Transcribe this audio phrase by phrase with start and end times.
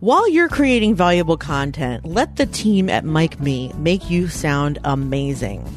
[0.00, 5.68] While you're creating valuable content, let the team at MicMe make you sound amazing.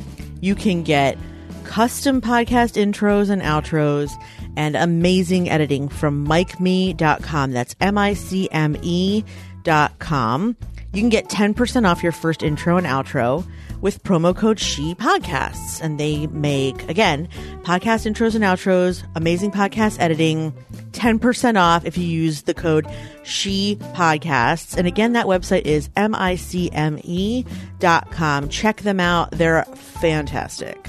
[0.41, 1.17] You can get
[1.63, 4.11] custom podcast intros and outros
[4.55, 7.51] and amazing editing from micme.com.
[7.51, 10.55] That's M I C M E.com.
[10.93, 13.43] You can get 10% off your first intro and outro
[13.81, 15.81] with promo code SHE Podcasts.
[15.81, 17.27] And they make, again,
[17.63, 20.53] podcast intros and outros, amazing podcast editing,
[20.91, 22.87] 10% off if you use the code
[23.23, 24.77] SHE Podcasts.
[24.77, 27.45] And again, that website is M-I-C-M-E
[27.79, 28.49] dot com.
[28.49, 29.31] Check them out.
[29.31, 30.87] They're fantastic.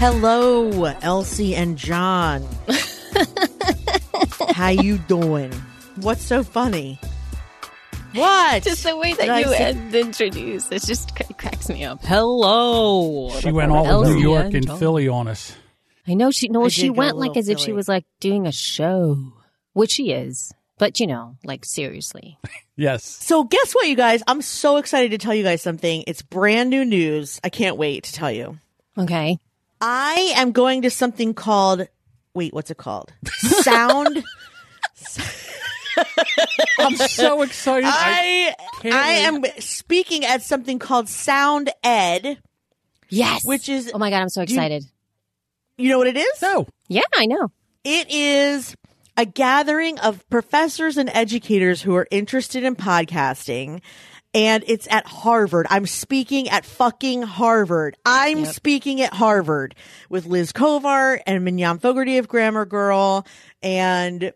[0.00, 2.46] Hello, Elsie and John.
[4.54, 5.52] How you doing?
[6.00, 7.00] What's so funny?
[8.14, 8.62] What?
[8.62, 12.00] Just the way that Did you say- end introduce, it just cracks me up.
[12.04, 13.30] Hello.
[13.40, 15.54] She went all New York and and Philly on us.
[16.06, 16.48] I know she.
[16.48, 18.52] No, I she did go a went like as if she was like doing a
[18.52, 19.18] show,
[19.74, 20.52] which she is.
[20.78, 22.38] But you know, like seriously.
[22.80, 23.02] Yes.
[23.02, 24.22] So guess what, you guys?
[24.28, 26.04] I'm so excited to tell you guys something.
[26.06, 27.40] It's brand new news.
[27.42, 28.56] I can't wait to tell you.
[28.96, 29.36] Okay.
[29.80, 31.88] I am going to something called
[32.34, 33.12] wait, what's it called?
[33.26, 34.22] Sound
[36.78, 37.88] I'm so excited.
[37.88, 38.54] I
[38.84, 42.38] I am speaking at something called Sound Ed,
[43.08, 43.44] Yes.
[43.44, 44.84] which is Oh my god, I'm so Do you- excited.
[45.76, 46.42] you know what it is?
[46.42, 46.66] no.
[46.88, 47.48] Yeah, I know.
[47.84, 48.74] It is
[49.16, 53.80] a gathering of professors and educators who are interested in podcasting.
[54.34, 55.66] And it's at Harvard.
[55.70, 57.96] I'm speaking at fucking Harvard.
[58.04, 59.74] I'm speaking at Harvard
[60.10, 63.26] with Liz Covart and Mignon Fogarty of Grammar Girl
[63.62, 64.32] and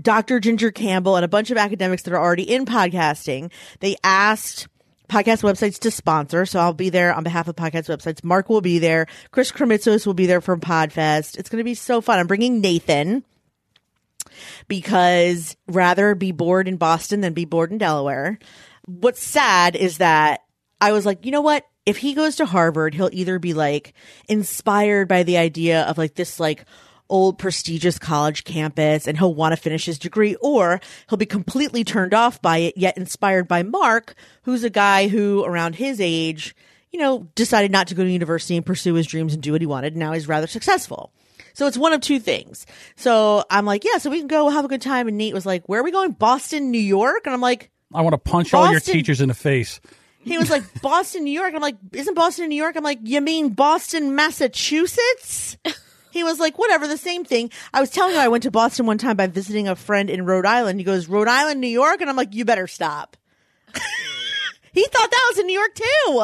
[0.00, 0.40] Dr.
[0.40, 3.50] Ginger Campbell and a bunch of academics that are already in podcasting.
[3.80, 4.68] They asked
[5.08, 6.46] podcast websites to sponsor.
[6.46, 8.24] So I'll be there on behalf of podcast websites.
[8.24, 9.06] Mark will be there.
[9.30, 11.38] Chris Krimitsos will be there from Podfest.
[11.38, 12.18] It's going to be so fun.
[12.18, 13.24] I'm bringing Nathan
[14.68, 18.38] because rather be bored in Boston than be bored in Delaware.
[18.86, 20.40] What's sad is that
[20.80, 21.66] I was like, you know what?
[21.86, 23.92] If he goes to Harvard, he'll either be like
[24.28, 26.64] inspired by the idea of like this like
[27.14, 31.84] old prestigious college campus and he'll want to finish his degree or he'll be completely
[31.84, 36.56] turned off by it yet inspired by Mark, who's a guy who around his age,
[36.90, 39.60] you know, decided not to go to university and pursue his dreams and do what
[39.60, 39.92] he wanted.
[39.92, 41.12] And now he's rather successful.
[41.52, 42.66] So it's one of two things.
[42.96, 45.06] So I'm like, yeah, so we can go have a good time.
[45.06, 46.10] And Nate was like, where are we going?
[46.10, 47.26] Boston, New York?
[47.26, 49.80] And I'm like, I want to punch all your teachers in the face.
[50.18, 51.54] he was like, Boston, New York.
[51.54, 52.74] I'm like, isn't Boston, New York?
[52.74, 55.56] I'm like, you mean Boston, Massachusetts?
[56.14, 57.50] He was like, whatever, the same thing.
[57.72, 60.24] I was telling him I went to Boston one time by visiting a friend in
[60.24, 60.78] Rhode Island.
[60.78, 62.00] He goes, Rhode Island, New York?
[62.00, 63.16] And I'm like, you better stop.
[64.72, 66.22] he thought that was in New York too.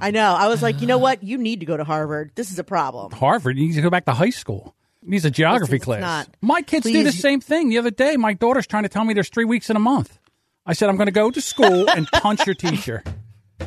[0.00, 0.34] I know.
[0.34, 1.22] I was like, you know what?
[1.22, 2.32] You need to go to Harvard.
[2.34, 3.12] This is a problem.
[3.12, 4.74] Harvard, you need to go back to high school.
[5.00, 6.00] He needs a geography It's class.
[6.00, 6.28] not.
[6.40, 7.68] My kids do the same thing.
[7.68, 10.18] The other day, my daughter's trying to tell me there's three weeks in a month.
[10.66, 13.04] I said, I'm going to go to school and punch your teacher.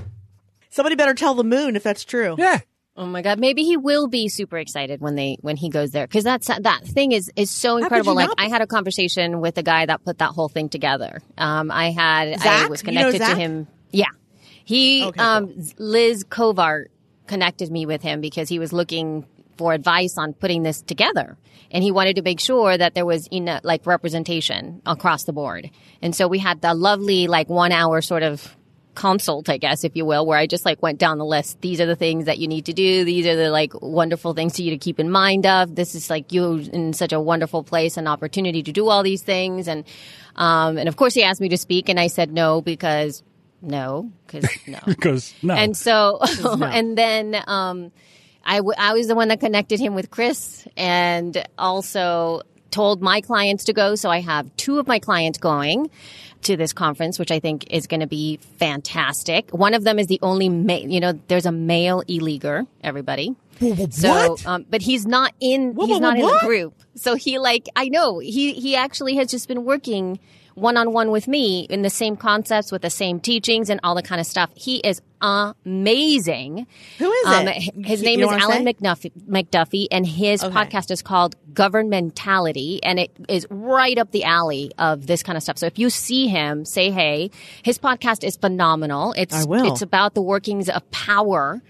[0.71, 2.35] Somebody better tell the moon if that's true.
[2.37, 2.59] Yeah.
[2.97, 6.07] Oh my god, maybe he will be super excited when they when he goes there
[6.07, 8.15] because that's that thing is is so incredible.
[8.15, 8.39] Like not?
[8.39, 11.21] I had a conversation with the guy that put that whole thing together.
[11.37, 12.69] Um, I had I Zach?
[12.69, 13.67] was You know connected to him.
[13.91, 14.05] Yeah,
[14.63, 16.85] he Okay, um Liz Covart
[17.27, 19.25] connected me with him because he was looking
[19.57, 21.37] for advice on putting this together.
[21.71, 25.69] And he wanted to make sure that there was enough like representation across the board.
[26.01, 28.55] And so we had the lovely like one hour sort of
[28.95, 31.61] consult, I guess, if you will, where I just like went down the list.
[31.61, 33.05] These are the things that you need to do.
[33.05, 35.75] These are the like wonderful things for you to keep in mind of.
[35.75, 39.21] This is like you in such a wonderful place and opportunity to do all these
[39.21, 39.67] things.
[39.67, 39.85] And,
[40.35, 43.23] um, and of course he asked me to speak and I said no because
[43.61, 44.79] no, because no.
[44.85, 45.53] Because, no.
[45.53, 47.91] And so, and then, um,
[48.47, 53.21] I, w- I was the one that connected him with Chris and also told my
[53.21, 53.95] clients to go.
[53.95, 55.89] So I have two of my clients going
[56.45, 59.51] to this conference, which I think is going to be fantastic.
[59.51, 63.35] One of them is the only, ma- you know, there's a male e-leaguer, everybody.
[63.91, 64.45] So, What?
[64.45, 65.75] um, but he's not in.
[65.75, 66.73] Wha- he's wha- not in the group.
[66.95, 70.19] So he like I know he he actually has just been working
[70.55, 73.93] one on one with me in the same concepts with the same teachings and all
[73.95, 74.49] the kind of stuff.
[74.55, 76.65] He is amazing.
[76.99, 77.85] Who is Um, it?
[77.85, 78.65] his name is Alan?
[78.65, 80.53] McDuffie, McDuffie, and his Okay.
[80.55, 85.43] podcast is called Governmentality, and it is right up the alley of this kind of
[85.43, 85.57] stuff.
[85.57, 87.31] So if you see him, say hey.
[87.63, 89.13] His podcast is phenomenal.
[89.17, 91.61] It's it's about the workings of power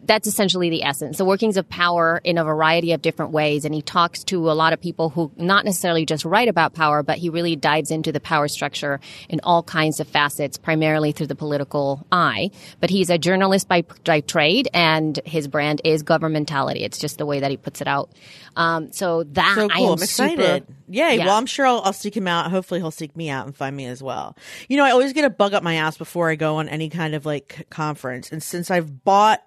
[0.00, 1.18] that's essentially the essence.
[1.18, 3.64] The workings of power in a variety of different ways.
[3.64, 7.02] And he talks to a lot of people who not necessarily just write about power,
[7.02, 11.26] but he really dives into the power structure in all kinds of facets, primarily through
[11.26, 12.50] the political eye.
[12.80, 16.82] But he's a journalist by, by trade and his brand is governmentality.
[16.82, 18.10] It's just the way that he puts it out.
[18.56, 20.62] Um, so that So I am I'm excited.
[20.64, 21.16] super- Yay.
[21.18, 21.26] Yeah.
[21.26, 22.50] Well, I'm sure I'll, I'll seek him out.
[22.50, 24.34] Hopefully, he'll seek me out and find me as well.
[24.70, 26.88] You know, I always get a bug up my ass before I go on any
[26.88, 28.32] kind of like conference.
[28.32, 29.42] And since I've bought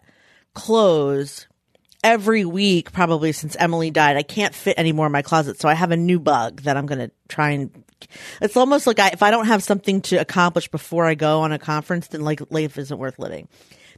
[0.54, 1.48] clothes
[2.04, 5.60] every week, probably since Emily died, I can't fit any more in my closet.
[5.60, 7.84] So I have a new bug that I'm going to try and.
[8.42, 11.52] It's almost like I, if I don't have something to accomplish before I go on
[11.52, 13.48] a conference, then like life isn't worth living.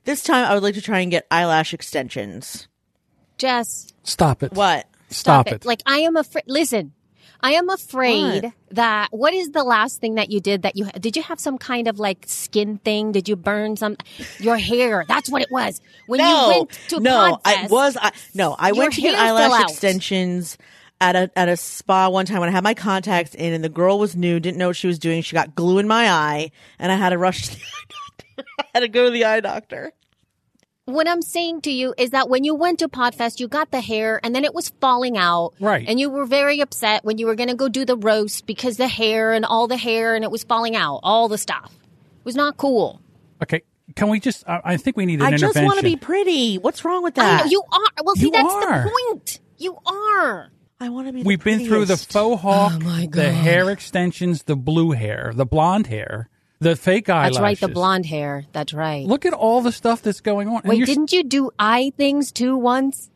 [0.03, 2.67] This time, I would like to try and get eyelash extensions.
[3.38, 4.51] Jess, Stop it.
[4.51, 4.88] What?
[5.09, 5.65] Stop, it.
[5.65, 6.44] Like I am afraid.
[6.47, 6.94] Listen,
[7.43, 8.53] I am afraid What?
[8.71, 9.09] that.
[9.11, 10.61] What is the last thing that you did?
[10.61, 13.11] That you did you have some kind of like skin thing?
[13.11, 13.97] Did you burn some
[14.39, 15.03] your hair?
[15.07, 15.81] That's what it was.
[16.07, 19.61] When you no, went to no, I was I no, I went to get eyelash
[19.63, 20.57] extensions
[21.01, 23.69] at a at a spa one time when I had my contacts in, and the
[23.69, 25.21] girl was new, didn't know what she was doing.
[25.21, 28.45] She got glue in my eye, and I had to rush to the eye doctor.
[28.59, 29.91] I had to go to the eye doctor.
[30.85, 33.80] What I'm saying to you is that when you went to Podfest, you got the
[33.80, 35.53] hair and then it was falling out.
[35.62, 35.88] Right.
[35.88, 38.75] And you were very upset when you were going to go do the roast because
[38.75, 41.71] the hair and all the hair and it was falling out, all the stuff.
[42.19, 43.01] It was not cool.
[43.41, 43.62] Okay.
[43.95, 44.47] Can we just?
[44.47, 46.57] I, I think we need an I just want to be pretty.
[46.57, 47.45] What's wrong with I that?
[47.45, 48.03] know, you are.
[48.03, 48.83] Well, see, You that's are.
[48.83, 49.39] the point.
[49.57, 50.51] You are.
[50.79, 51.24] I want to be.
[51.24, 55.45] We've been through the faux hawk, oh my the hair extensions, the blue hair, the
[55.45, 56.29] blonde hair,
[56.63, 57.38] the fake eyelashes.
[57.38, 58.45] That's right, the blonde hair.
[58.51, 59.06] That's right.
[59.06, 60.62] Look at all the stuff that's going on.
[60.65, 63.10] Wait, didn't you do eye things too once?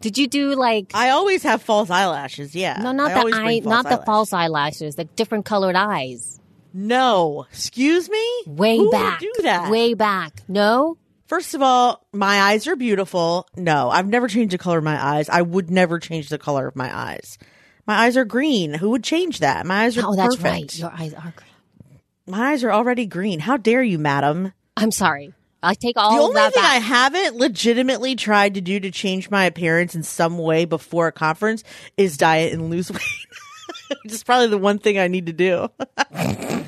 [0.00, 2.54] Did you do like I always have false eyelashes.
[2.54, 6.40] Yeah, no, not I the eye, bring not the false eyelashes, the different colored eyes.
[6.72, 8.42] No, excuse me.
[8.46, 9.70] Way Who would back, do that?
[9.70, 10.42] Way back.
[10.48, 13.48] No, First of all, my eyes are beautiful.
[13.56, 15.28] No, I've never changed the color of my eyes.
[15.28, 17.38] I would never change the color of my eyes.
[17.86, 18.74] My eyes are green.
[18.74, 19.64] Who would change that?
[19.64, 20.44] My eyes are oh, that's perfect.
[20.44, 20.78] right.
[20.78, 21.53] Your eyes are green.
[22.26, 23.40] My eyes are already green.
[23.40, 24.52] How dare you, madam?
[24.76, 25.34] I'm sorry.
[25.62, 26.72] I take all the only thing back.
[26.72, 31.12] I haven't legitimately tried to do to change my appearance in some way before a
[31.12, 31.64] conference
[31.96, 33.02] is diet and lose weight.
[34.06, 35.68] Is probably the one thing I need to do.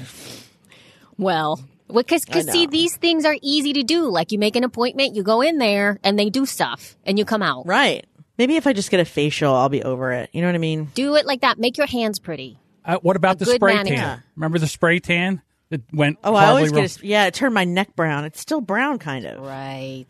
[1.19, 1.61] well,
[1.93, 4.11] because I see, these things are easy to do.
[4.11, 7.25] Like you make an appointment, you go in there, and they do stuff, and you
[7.25, 7.67] come out.
[7.67, 8.07] right.
[8.39, 10.29] Maybe if I just get a facial, I'll be over it.
[10.33, 10.91] You know what I mean?
[10.95, 11.59] Do it like that.
[11.59, 12.59] Make your hands pretty.
[12.87, 13.97] Uh, what about the good spray manicure.
[13.97, 14.23] tan?
[14.37, 16.19] Remember the spray tan that went?
[16.23, 18.25] Oh, I always get a, yeah, it turned my neck brown.
[18.25, 19.45] It's still brown, kind of.
[19.45, 20.07] Right.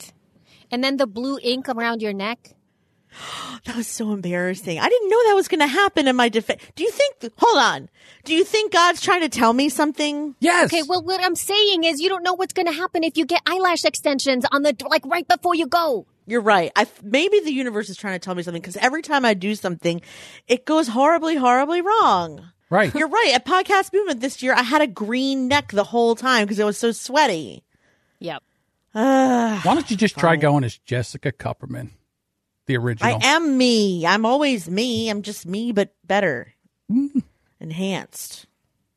[0.71, 2.53] And then the blue ink around your neck.
[3.65, 4.79] That was so embarrassing.
[4.79, 6.63] I didn't know that was going to happen in my defense.
[6.77, 7.33] Do you think?
[7.37, 7.89] Hold on.
[8.23, 10.37] Do you think God's trying to tell me something?
[10.39, 10.73] Yes.
[10.73, 13.27] Okay, well, what I'm saying is you don't know what's going to happen if you
[13.27, 16.07] get eyelash extensions on the, like right before you go.
[16.27, 16.71] You're right.
[16.77, 19.57] I maybe the universe is trying to tell me something because every time I do
[19.57, 20.01] something,
[20.47, 22.53] it goes horribly, horribly wrong.
[22.71, 22.93] Right.
[22.95, 23.33] You're right.
[23.35, 26.65] At Podcast Movement this year, I had a green neck the whole time because it
[26.65, 27.63] was so sweaty.
[28.19, 28.43] Yep.
[28.95, 29.61] Ugh.
[29.65, 31.91] Why don't you just try going as Jessica Kupferman,
[32.67, 33.15] the original?
[33.23, 34.05] I am me.
[34.07, 35.09] I'm always me.
[35.11, 36.55] I'm just me, but better,
[37.61, 38.47] enhanced.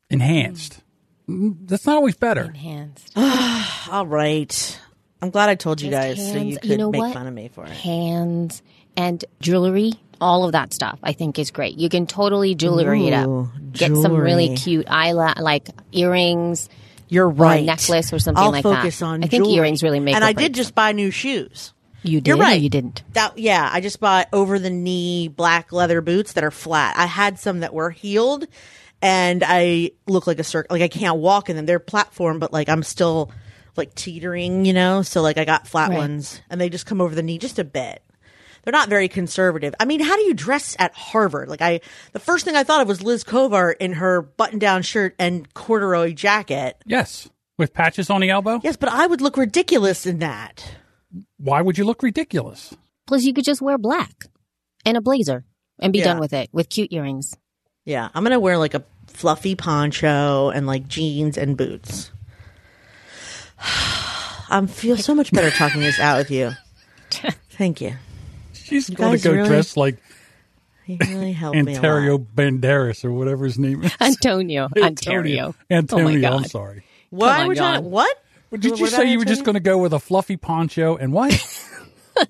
[0.08, 0.80] enhanced.
[1.28, 2.42] Mm, That's not always better.
[2.44, 3.12] Enhanced.
[3.90, 4.80] All right.
[5.22, 6.44] I'm glad I told you Just guys so hands.
[6.46, 7.12] you You could know make what?
[7.14, 7.70] fun of me for it.
[7.70, 8.62] Hands
[8.96, 9.92] and jewelry.
[10.20, 11.76] All of that stuff I think is great.
[11.78, 13.48] You can totally jewelry it up.
[13.72, 16.68] Get some really cute eyelash, like earrings.
[17.08, 17.64] You're right.
[17.64, 18.76] necklace or something I'll like that.
[18.76, 19.56] focus on I think jewelry.
[19.58, 21.72] earrings really make And I did just buy new shoes.
[22.02, 22.60] You did You're or right.
[22.60, 23.02] you didn't.
[23.14, 26.96] That yeah, I just bought over the knee black leather boots that are flat.
[26.96, 28.46] I had some that were heeled,
[29.02, 30.74] and I look like a circle.
[30.74, 31.66] Like I can't walk in them.
[31.66, 33.30] They're platform, but like I'm still
[33.76, 35.02] like teetering, you know.
[35.02, 35.98] So like I got flat Right.
[35.98, 38.02] ones, and they just come over the knee just a bit.
[38.62, 39.74] They're not very conservative.
[39.80, 41.48] I mean, how do you dress at Harvard?
[41.48, 41.80] Like I,
[42.12, 46.12] the first thing I thought of was Liz Covart in her button-down shirt and corduroy
[46.12, 46.76] jacket.
[46.86, 48.60] Yes, with patches on the elbow.
[48.62, 50.64] Yes, but I would look ridiculous in that.
[51.38, 52.74] Why would you look ridiculous?
[53.06, 54.26] Plus, you could just wear black
[54.84, 55.44] and a blazer
[55.78, 56.04] and be Yeah.
[56.06, 57.34] done with it with cute earrings.
[57.84, 62.10] Yeah, I'm gonna wear like a fluffy poncho and like jeans and boots.
[63.58, 66.52] I feel so much better talking this out with you.
[67.50, 67.94] Thank you.
[68.70, 69.98] She's going to go really- dressed like
[70.86, 72.26] You really helped me a Ontario lot.
[72.34, 73.92] Banderas or whatever his name is.
[74.00, 74.68] Antonio.
[74.80, 75.54] Ontario.
[75.70, 76.06] Antonio.
[76.06, 76.50] Oh my I'm God.
[76.50, 76.84] sorry.
[77.10, 77.30] What?
[77.32, 78.16] Come on, We're trying- what?
[78.50, 80.96] But did you about say you were just going to go with a fluffy poncho
[80.96, 81.32] and what?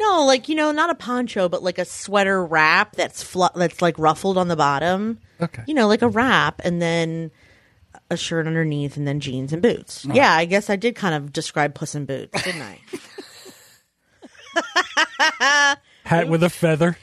[0.00, 3.82] No, like you know, not a poncho, but like a sweater wrap that's flu- that's
[3.82, 5.18] like ruffled on the bottom.
[5.40, 5.64] Okay.
[5.66, 7.32] You know, like a wrap, and then
[8.08, 10.04] a shirt underneath, and then jeans and boots.
[10.04, 12.78] Yeah, I guess I did kind of describe Puss in Boots, didn't I?
[16.04, 16.96] Hat with a feather.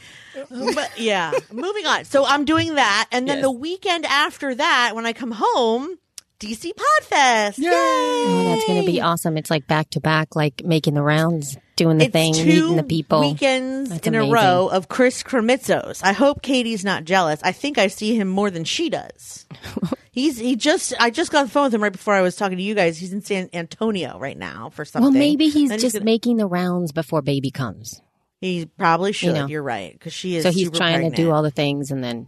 [0.50, 2.06] but yeah, moving on.
[2.06, 3.44] So I'm doing that, and then Yes.
[3.46, 5.98] the weekend after that, when I come home,
[6.40, 7.58] DC Podfest.
[7.58, 7.70] Yay!
[7.72, 9.38] Oh, that's going to be awesome.
[9.38, 12.76] It's like back to back, like making the rounds, doing the It's thing, two meeting
[12.76, 13.22] the people.
[13.22, 14.32] weekends That's in amazing.
[14.32, 16.02] a row of Chris Krimitsos.
[16.04, 17.40] I hope Katie's not jealous.
[17.42, 19.46] I think I see him more than she does.
[20.16, 22.38] He's he just I just got on the phone with him right before I was
[22.38, 22.98] talking to you guys.
[22.98, 25.12] He's in San Antonio right now for something.
[25.12, 28.02] Well, maybe he's Then just gonna- making the rounds before baby comes.
[28.40, 29.34] he probably should.
[29.34, 29.46] know.
[29.48, 30.44] You are right because she is.
[30.44, 31.16] So he's trying pregnant.
[31.18, 32.28] to do all the things and then.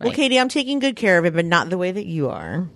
[0.00, 2.68] Well, Katie, I'm taking good care of him, but not the way that you are.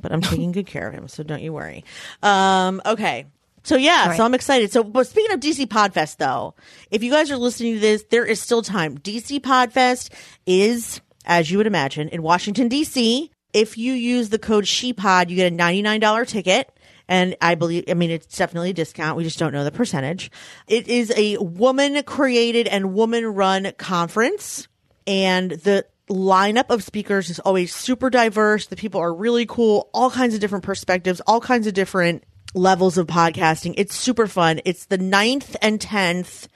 [0.00, 1.84] But I'm taking good care of him, so don't you worry.
[2.22, 3.26] Um, okay.
[3.64, 4.16] So yeah, right.
[4.16, 4.72] so I'm excited.
[4.72, 6.54] So, but speaking of DC Podfest, though,
[6.90, 8.96] if you guys are listening to this, there is still time.
[8.98, 10.10] DC Podfest
[10.46, 13.30] is, as you would imagine, in Washington D.C.
[13.54, 16.70] If you use the code ShePod, you get a $99 ticket.
[17.06, 19.16] And I believe, I mean, it's definitely a discount.
[19.16, 20.30] We just don't know the percentage.
[20.66, 24.68] It is a woman created and woman run conference
[25.06, 28.66] and the lineup of speakers is always super diverse.
[28.66, 32.98] The people are really cool, all kinds of different perspectives, all kinds of different levels
[32.98, 33.74] of podcasting.
[33.76, 34.60] It's super fun.
[34.64, 36.48] It's the 9th and 10th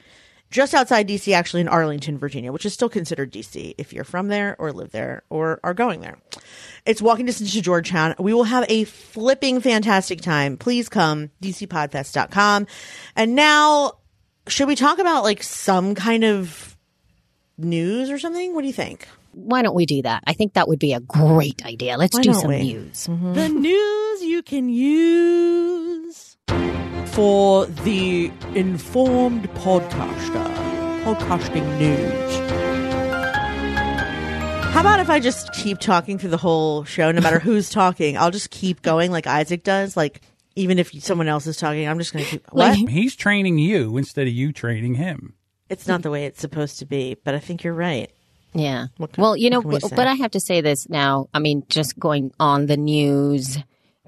[0.51, 4.29] just outside DC, actually in Arlington, Virginia, which is still considered DC if you're from
[4.29, 6.19] there or live there or are going there.
[6.87, 8.15] It's walking distance to Georgetown.
[8.19, 10.57] We will have a flipping fantastic time.
[10.57, 12.67] Please come, dcpodfest.com.
[13.15, 13.93] And now,
[14.47, 16.77] should we talk about like some kind of
[17.59, 18.55] news or something?
[18.55, 19.07] What do you think?
[19.33, 20.25] Why don't we do that?
[20.27, 21.97] I think that would be a great idea.
[21.99, 22.73] Let's Why do some we?
[22.73, 23.07] news.
[23.07, 23.35] Mm-hmm.
[23.35, 26.37] The news you can use
[27.13, 30.45] for the informed podcaster.
[31.05, 32.51] Podcasting news.
[34.73, 38.17] How about if I just keep talking through the whole show, no matter who's talking?
[38.17, 39.97] I'll just keep going like Isaac does.
[39.97, 40.21] Like,
[40.55, 42.47] even if someone else is talking, I'm just going to keep.
[42.53, 42.77] What?
[42.77, 45.35] He's training you instead of you training him.
[45.69, 48.11] It's not the way it's supposed to be, but I think you're right.
[48.55, 48.87] Yeah.
[48.99, 51.29] Can- well, you know, we but, but I have to say this now.
[51.35, 53.59] I mean, just going on the news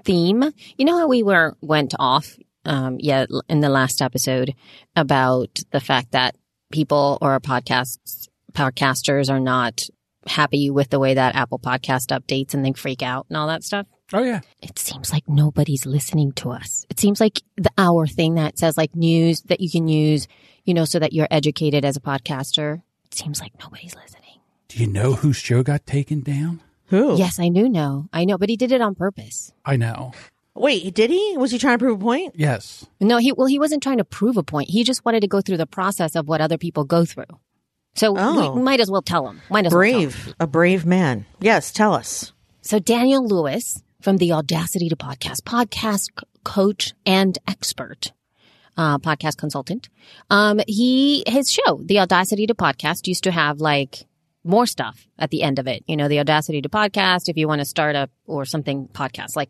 [0.03, 0.43] theme.
[0.77, 4.53] You know how we were went off, um, yeah, in the last episode
[4.95, 6.35] about the fact that
[6.71, 9.83] people or podcasts podcasters are not
[10.27, 13.63] happy with the way that Apple Podcast updates and they freak out and all that
[13.63, 13.87] stuff.
[14.13, 14.41] Oh yeah.
[14.61, 16.85] It seems like nobody's listening to us.
[16.89, 20.27] It seems like the hour thing that says like news that you can use,
[20.65, 22.81] you know, so that you're educated as a podcaster.
[23.05, 24.39] It seems like nobody's listening.
[24.67, 26.61] Do you know whose show got taken down?
[26.87, 27.17] Who?
[27.17, 28.09] Yes, I do know.
[28.11, 29.53] I know, but he did it on purpose.
[29.65, 30.11] I know.
[30.55, 31.35] Wait, did he?
[31.37, 32.33] Was he trying to prove a point?
[32.35, 32.85] Yes.
[32.99, 34.69] No, he well, he wasn't trying to prove a point.
[34.69, 37.25] He just wanted to go through the process of what other people go through.
[37.95, 38.53] So Oh.
[38.55, 39.41] we might as well tell him.
[39.49, 40.09] Might as well tell him.
[40.09, 40.35] Brave.
[40.39, 41.25] A brave man.
[41.39, 42.33] Yes, tell us.
[42.61, 46.09] So Daniel Lewis from the Audacity to Podcast, podcast
[46.43, 48.11] coach and expert,
[48.77, 49.89] uh, podcast consultant.
[50.29, 54.05] Um, he, his show, the Audacity to Podcast used to have like
[54.43, 55.83] more stuff at the end of it.
[55.87, 59.35] You know, the Audacity to Podcast, if you want to start up or something podcast,
[59.35, 59.49] like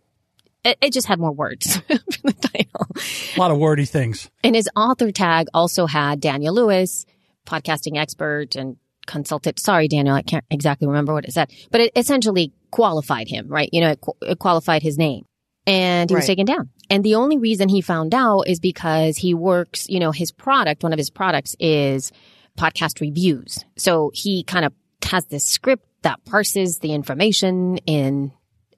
[0.64, 2.88] it, it just had more words for the title.
[3.36, 4.30] A lot of wordy things.
[4.44, 7.06] And his author tag also had Daniel Lewis,
[7.46, 8.78] podcasting expert and
[9.08, 9.60] consultant.
[9.60, 13.70] Sorry, Daniel, I can't exactly remember what it said, but it essentially qualified him, right?
[13.72, 15.26] You know, it, qu- it qualified his name
[15.68, 16.70] and he was taken down.
[16.90, 20.84] And the only reason he found out is because he works, you know, his product,
[20.84, 22.12] one of his products is
[22.58, 23.64] podcast reviews.
[23.78, 28.32] So he kind of has this script that parses the information in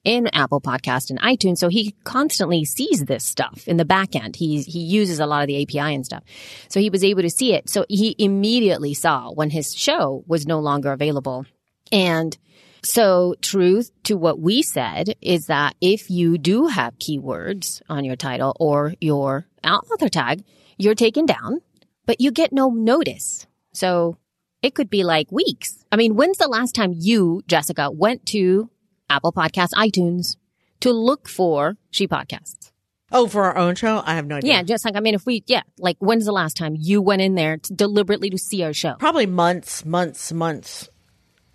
[0.04, 1.58] in Apple Podcast and iTunes.
[1.58, 4.36] So he constantly sees this stuff in the back end.
[4.36, 6.22] He he uses a lot of the API and stuff.
[6.68, 7.68] So he was able to see it.
[7.68, 11.46] So he immediately saw when his show was no longer available.
[11.90, 12.36] And
[12.82, 18.16] so truth to what we said is that if you do have keywords on your
[18.16, 20.44] title or your author tag,
[20.76, 21.62] you're taken down,
[22.04, 23.46] but you get no notice.
[23.72, 24.18] So
[24.62, 25.84] it could be like weeks.
[25.90, 28.68] I mean, when's the last time you, Jessica, went to
[29.08, 30.36] Apple Podcasts, iTunes
[30.80, 32.72] to look for She Podcasts?
[33.12, 34.02] Oh, for our own show?
[34.04, 34.54] I have no idea.
[34.54, 37.22] Yeah, just like, I mean, if we, yeah, like when's the last time you went
[37.22, 38.94] in there to deliberately to see our show?
[38.98, 40.88] Probably months, months, months.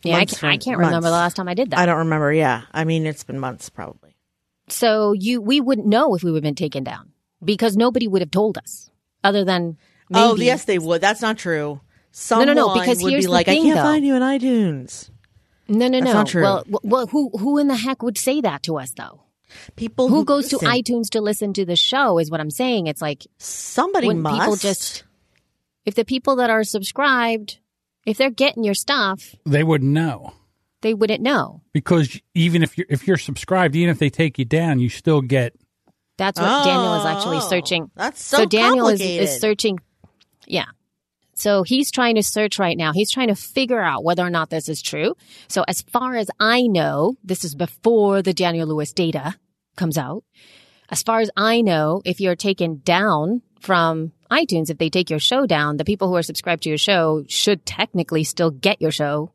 [0.03, 1.79] Yeah, I can't, I can't remember the last time I did that.
[1.79, 2.31] I don't remember.
[2.31, 2.61] Yeah.
[2.71, 4.15] I mean, it's been months probably.
[4.69, 7.11] So you, we wouldn't know if we would have been taken down
[7.43, 8.89] because nobody would have told us
[9.23, 9.77] other than
[10.13, 10.43] oh, maybe.
[10.43, 11.01] Oh, yes, they would.
[11.01, 11.81] That's not true.
[12.11, 13.83] Someone no, no, because would here's be the like, thing, I can't though.
[13.83, 15.09] find you in iTunes.
[15.69, 16.13] No, no, That's no.
[16.13, 16.41] not true.
[16.41, 19.21] Well, well, who, who in the heck would say that to us though?
[19.75, 22.85] People Who goes to iTunes to listen to the show is what I'm saying.
[22.87, 24.39] It's like, Somebody when must.
[24.39, 25.03] people just,
[25.85, 27.57] if the people that are subscribed,
[28.05, 30.33] if they're getting your stuff, They wouldn't know
[30.81, 31.61] they wouldn't know.
[31.73, 35.21] because even if you're if you're subscribed, even if they take you down, you still
[35.21, 35.53] get.
[36.17, 37.91] That's what Daniel is actually Oh, searching.
[37.95, 39.23] That's so, Daniel is, complicated.
[39.29, 39.79] is searching.
[40.45, 40.65] Yeah.
[41.39, 42.91] So he's trying to search right now.
[42.91, 45.15] He's trying to figure out whether or not this is true.
[45.47, 49.35] So as far as I know, this is before the Daniel Lewis data
[49.77, 50.25] comes out.
[50.89, 55.19] As far as I know, if you're taken down from iTunes, if they take your
[55.19, 58.91] show down, the people who are subscribed to your show should technically still get your
[58.91, 59.31] show.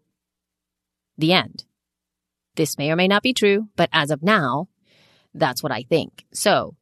[1.17, 1.65] The end.
[2.57, 4.69] This may or may not be true, but as of now,
[5.33, 6.27] that's what I think.
[6.35, 6.77] So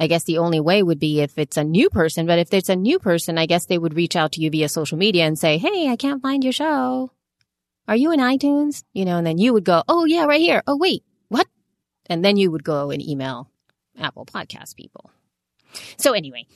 [0.00, 2.68] I guess the only way would be if it's a new person, but if it's
[2.68, 5.38] a new person, I guess they would reach out to you via social media and
[5.38, 7.10] say, Hey, I can't find your show.
[7.88, 8.84] Are you in iTunes?
[8.92, 10.62] You know, and then you would go, Oh yeah, right here.
[10.66, 11.46] Oh wait, what?
[12.06, 13.50] And then you would go and email
[13.98, 15.10] Apple podcast people.
[15.96, 16.46] So anyway,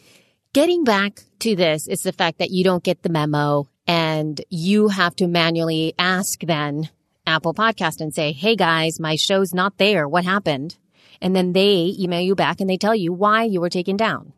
[0.53, 4.89] getting back to this is the fact that you don't get the memo and you
[4.89, 6.89] have to manually ask then
[7.27, 10.09] Apple podcast and say, Hey guys, my show's not there.
[10.09, 10.77] What happened?
[11.23, 14.33] And then they email you back and they tell you why you were taken down.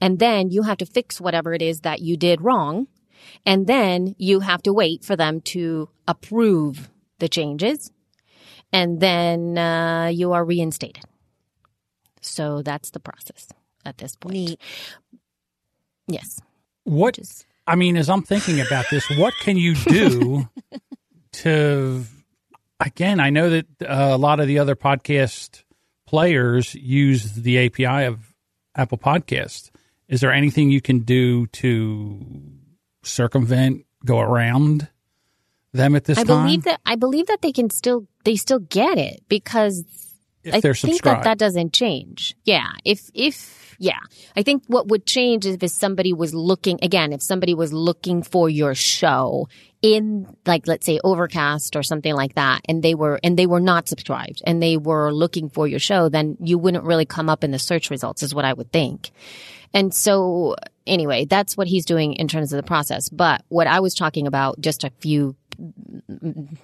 [0.00, 2.88] And then you have to fix whatever it is that you did wrong.
[3.46, 6.90] And then you have to wait for them to approve
[7.20, 7.92] the changes.
[8.72, 11.04] And then uh, you are reinstated.
[12.20, 13.46] So that's the process
[13.84, 14.34] at this point.
[14.34, 14.60] Neat.
[16.08, 16.40] Yes.
[16.82, 17.18] What?
[17.18, 20.48] Is- I mean, as I'm thinking about this, what can you do
[21.32, 22.04] to?
[22.78, 25.62] Again, I know that uh, a lot of the other podcast
[26.06, 28.34] players use the API of
[28.74, 29.70] Apple Podcast.
[30.08, 32.24] Is there anything you can do to
[33.02, 34.88] circumvent, go around
[35.72, 36.44] them at this I time?
[36.44, 39.84] believe that I believe that they can still they still get it because
[40.46, 42.36] if I they're think that that doesn't change.
[42.44, 42.68] Yeah.
[42.84, 43.98] If, if, yeah.
[44.36, 48.22] I think what would change is if somebody was looking, again, if somebody was looking
[48.22, 49.48] for your show
[49.82, 53.60] in like, let's say Overcast or something like that, and they were, and they were
[53.60, 57.44] not subscribed and they were looking for your show, then you wouldn't really come up
[57.44, 59.10] in the search results is what I would think.
[59.76, 60.56] And so
[60.86, 63.10] anyway, that's what he's doing in terms of the process.
[63.10, 65.36] But what I was talking about just a few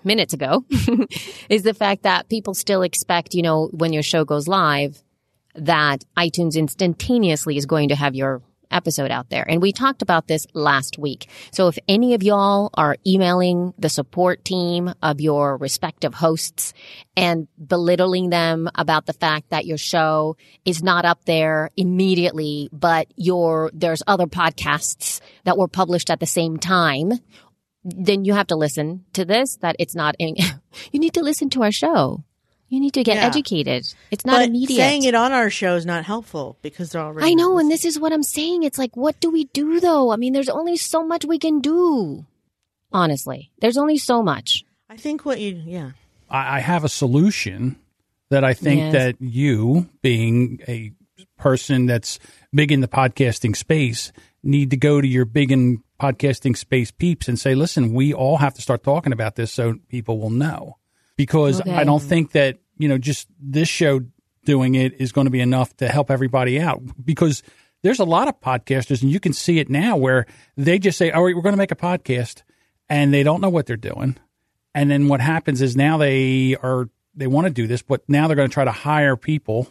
[0.02, 0.64] minutes ago
[1.50, 5.02] is the fact that people still expect, you know, when your show goes live,
[5.54, 8.40] that iTunes instantaneously is going to have your
[8.72, 9.48] episode out there.
[9.48, 11.28] And we talked about this last week.
[11.52, 16.72] So if any of y'all are emailing the support team of your respective hosts
[17.16, 23.06] and belittling them about the fact that your show is not up there immediately, but
[23.16, 27.12] your, there's other podcasts that were published at the same time,
[27.84, 30.36] then you have to listen to this, that it's not, in,
[30.92, 32.24] you need to listen to our show.
[32.72, 33.26] You need to get Yeah.
[33.26, 33.86] educated.
[34.10, 34.76] It's not but immediate.
[34.78, 37.30] saying it on our show is not helpful because they're already.
[37.30, 38.62] I know, and this is what I'm saying.
[38.62, 40.10] It's like, what do we do though?
[40.10, 42.24] I mean, there's only so much we can do.
[42.90, 44.64] Honestly, there's only so much.
[44.88, 45.90] I think what you, yeah.
[46.30, 47.76] I, I have a solution
[48.30, 48.92] that I think Yes.
[48.94, 50.92] that you, being a
[51.38, 52.18] person that's
[52.54, 57.28] big in the podcasting space, need to go to your big in podcasting space peeps
[57.28, 60.78] and say, listen, we all have to start talking about this so people will know.
[61.22, 61.72] Because Okay.
[61.72, 64.00] I don't think that, you know, just this show
[64.44, 66.82] doing it is going to be enough to help everybody out.
[67.04, 67.44] Because
[67.82, 71.12] there's a lot of podcasters, and you can see it now where they just say,
[71.12, 72.42] all right, we're going to make a podcast,
[72.88, 74.16] and they don't know what they're doing.
[74.74, 78.26] And then what happens is now they are they want to do this, but now
[78.26, 79.68] they're going to try to hire people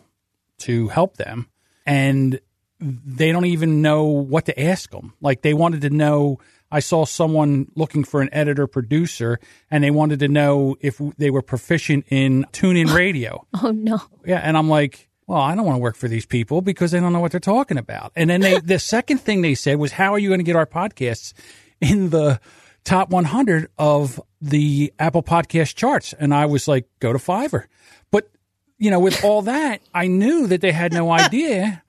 [0.59, 1.47] to help them,
[1.85, 2.39] and
[2.79, 5.13] they don't even know what to ask them.
[5.19, 6.39] Like they wanted to know.
[6.71, 11.29] I saw someone looking for an editor producer, and they wanted to know if they
[11.29, 13.45] were proficient in TuneIn radio.
[13.61, 14.01] Oh no.
[14.25, 16.99] Yeah, and I'm like, well, I don't want to work for these people because they
[16.99, 18.11] don't know what they're talking about.
[18.15, 20.55] And then they, the second thing they said was, how are you going to get
[20.55, 21.33] our podcasts
[21.79, 22.39] in the
[22.83, 26.13] top 100 of the Apple Podcast charts?
[26.13, 27.65] And I was like, go to Fiverr.
[28.11, 28.29] But
[28.77, 31.83] you know, with all that, I knew that they had no idea.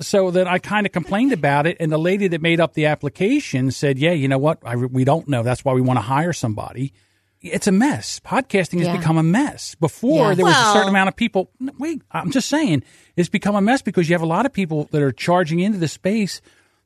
[0.00, 2.86] So that I kind of complained about it, and the lady that made up the
[2.86, 4.58] application said, "Yeah, you know what?
[4.64, 5.42] I, we don't know.
[5.44, 6.92] That's why we want to hire somebody."
[7.40, 8.20] It's a mess.
[8.20, 8.96] Podcasting has Yeah.
[8.96, 9.74] become a mess.
[9.76, 10.34] Before Yeah.
[10.34, 11.50] there was a certain amount of people.
[11.78, 12.82] Wait, I'm just saying
[13.16, 15.78] it's become a mess because you have a lot of people that are charging into
[15.78, 16.40] the space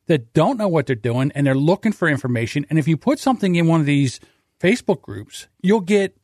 [0.07, 2.65] that don't know what they're doing and they're looking for information.
[2.69, 4.19] And if you put something in one of these
[4.61, 6.15] Facebook groups, you'll get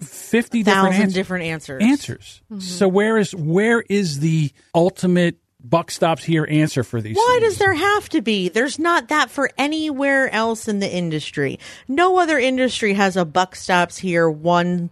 [0.00, 1.82] fifty different Thousand different answers.
[1.82, 2.42] answers.
[2.52, 2.60] Mm-hmm.
[2.60, 7.16] So where is where is the ultimate buck stops here answer for these?
[7.16, 7.52] Why things?
[7.52, 8.48] does there have to be?
[8.48, 11.58] There's not that for anywhere else in the industry.
[11.88, 14.90] No other industry has a buck stops here, one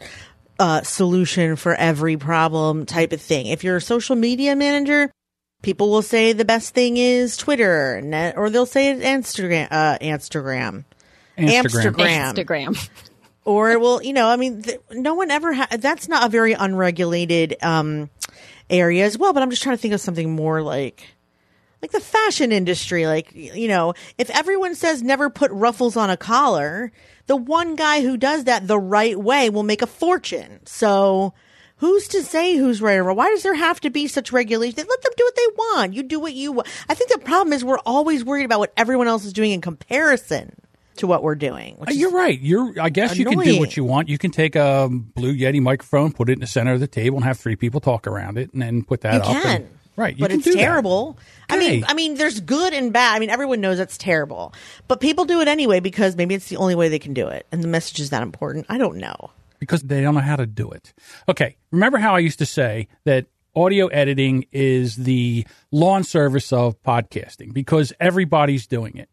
[0.58, 3.46] uh, solution for every problem type of thing.
[3.46, 5.10] If you're a social media manager,
[5.62, 9.68] people will say the best thing is Twitter, net- or they'll say it Instagram.
[9.70, 10.84] Uh, Instagram.
[11.38, 11.94] Instagram?
[11.94, 12.34] Instagram.
[12.74, 12.88] Instagram.
[13.46, 16.52] or well you know i mean th- no one ever ha- that's not a very
[16.52, 18.10] unregulated um
[18.70, 21.06] area as well but i'm just trying to think of something more like
[21.82, 23.06] like the fashion industry.
[23.06, 26.92] Like, you know, if everyone says never put ruffles on a collar,
[27.26, 30.60] the one guy who does that the right way will make a fortune.
[30.66, 31.32] So
[31.76, 33.16] who's to say who's right or wrong?
[33.16, 34.84] Why does there have to be such regulation?
[34.88, 35.94] Let them do what they want.
[35.94, 36.68] You do what you want.
[36.88, 39.60] I think the problem is we're always worried about what everyone else is doing in
[39.60, 40.59] comparison
[41.00, 41.76] to what we're doing.
[41.80, 42.40] Uh, You're right.
[42.40, 42.80] You're.
[42.80, 44.08] I guess you can do what you want.
[44.08, 47.16] You can take a Blue Yeti microphone, put it in the center of the table,
[47.18, 49.42] and have three people talk around it, and then put that You up.
[49.42, 49.56] can.
[49.62, 50.14] and- right.
[50.16, 50.58] You but can it's do that.
[50.60, 51.18] terrible.
[51.50, 51.84] I mean.
[51.86, 53.16] I mean, there's good and bad.
[53.16, 54.54] I mean, everyone knows that's terrible,
[54.88, 57.46] but people do it anyway because maybe it's the only way they can do it,
[57.52, 58.66] and the message is that important.
[58.68, 59.30] I don't know.
[59.58, 60.94] because they don't know how to do it.
[61.28, 66.80] Okay, remember how I used to say that audio editing is the lawn service of
[66.82, 69.08] podcasting because everybody's doing it.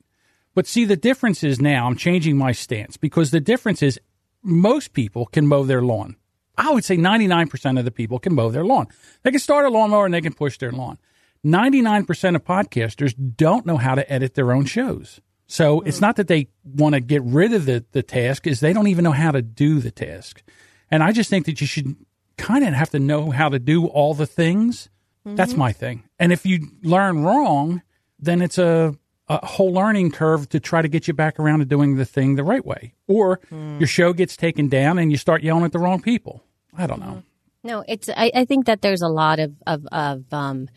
[0.58, 4.00] But see, the difference is now I'm changing my stance because the difference is
[4.42, 6.16] most people can mow their lawn.
[6.58, 8.88] I would say 99% of the people can mow their lawn.
[9.22, 10.98] They can start a lawnmower and they can push their lawn.
[11.46, 15.22] 99% of podcasters don't know how to edit their own shows.
[15.46, 18.74] So it's not that they want to get rid of the, the task, is they
[18.74, 20.42] don't even know how to do the task.
[20.90, 21.96] And I just think that you should
[22.40, 24.90] kind of have to know how to do all the things.
[25.24, 25.60] That's mm-hmm.
[25.60, 26.06] my thing.
[26.18, 27.84] And if you learn wrong,
[28.18, 28.96] then it's a,
[29.30, 32.36] a whole learning curve to try to get you back around to doing the thing
[32.36, 32.94] the right way.
[33.08, 36.44] Or your show gets taken down and you start yelling at the wrong people.
[36.78, 37.24] I don't know.
[37.64, 38.08] No, it's.
[38.10, 40.70] I, I think that there's a lot of of, of um,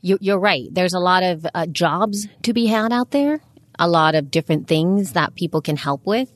[0.00, 0.68] you, you're right.
[0.70, 3.40] There's a lot of uh, jobs to be had out there.
[3.78, 6.30] A lot of different things that people can help with.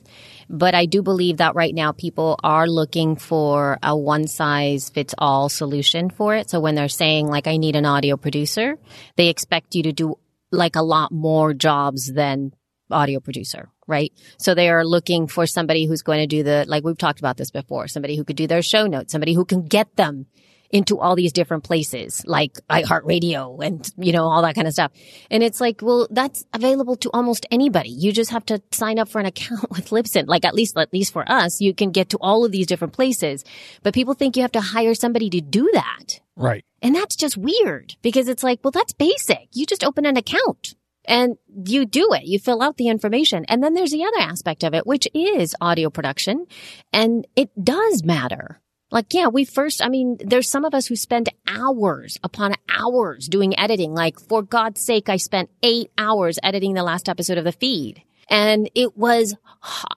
[0.49, 5.15] But I do believe that right now people are looking for a one size fits
[5.17, 6.49] all solution for it.
[6.49, 8.77] So when they're saying like, I need an audio producer,
[9.15, 10.17] they expect you to do
[10.51, 12.53] like a lot more jobs than
[12.91, 14.13] audio producer, right?
[14.37, 17.37] So they are looking for somebody who's going to do the, like we've talked about
[17.37, 20.27] this before, somebody who could do their show notes, somebody who can get them
[20.75, 24.91] into all these different places like iHeartRadio and, you know, all that kind of stuff.
[25.31, 27.91] And it's like, well, that's available to almost anybody.
[27.91, 30.27] You just have to sign up for an account with Libsyn.
[30.27, 32.93] Like at least, at least for us, you can get to all of these different
[32.93, 33.45] places,
[33.83, 36.19] but people think you have to hire somebody to do that.
[36.35, 36.65] Right.
[36.81, 39.47] And that's just weird because it's like, well, that's basic.
[39.53, 42.25] You just open an account and you do it.
[42.25, 43.45] You fill out the information.
[43.45, 46.47] And then there's the other aspect of it, which is audio production.
[46.91, 48.59] And it does matter.
[48.91, 53.27] Like, yeah, we first, I mean, there's some of us who spend hours upon hours
[53.27, 53.93] doing editing.
[53.93, 58.03] Like, for God's sake, I spent eight hours editing the last episode of the feed.
[58.29, 59.35] And it was,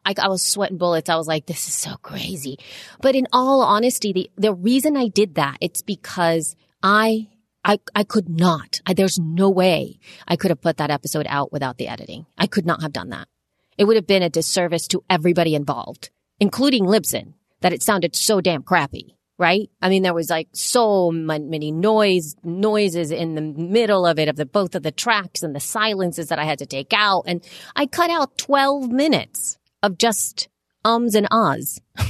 [0.04, 1.08] I, I was sweating bullets.
[1.08, 2.58] I was like, this is so crazy.
[3.00, 7.28] But in all honesty, the, the reason I did that, it's because I,
[7.64, 11.52] I, I could not, I, there's no way I could have put that episode out
[11.52, 12.26] without the editing.
[12.36, 13.28] I could not have done that.
[13.76, 18.40] It would have been a disservice to everybody involved, including Libsyn, that it sounded so
[18.40, 19.14] damn crappy.
[19.40, 19.70] Right?
[19.80, 24.34] I mean, there was like so many noise, noises in the middle of it, of
[24.34, 27.22] the, both of the tracks and the silences that I had to take out.
[27.28, 30.48] And I cut out 12 minutes of just
[30.84, 31.80] ums and ahs.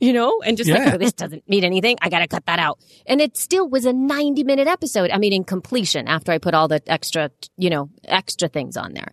[0.00, 0.84] you know, and just Yeah.
[0.84, 1.96] like, oh, this doesn't mean anything.
[2.02, 2.78] I got to cut that out.
[3.06, 5.10] And it still was a 90 minute episode.
[5.10, 8.92] I mean, in completion after I put all the extra, you know, extra things on
[8.94, 9.12] there.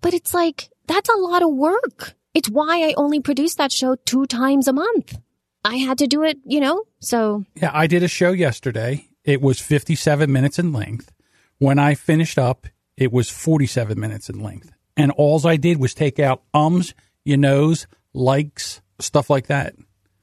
[0.00, 2.14] But it's like, that's a lot of work.
[2.34, 5.18] It's why I only produce that show two times a month.
[5.64, 9.06] I had to do it, you know, so Yeah, I did a show yesterday.
[9.24, 11.12] It was 57 minutes in length.
[11.58, 12.66] When I finished up,
[12.96, 14.72] it was 47 minutes in length.
[14.96, 19.74] And alls I did was take out ums, you knows, likes, stuff like that.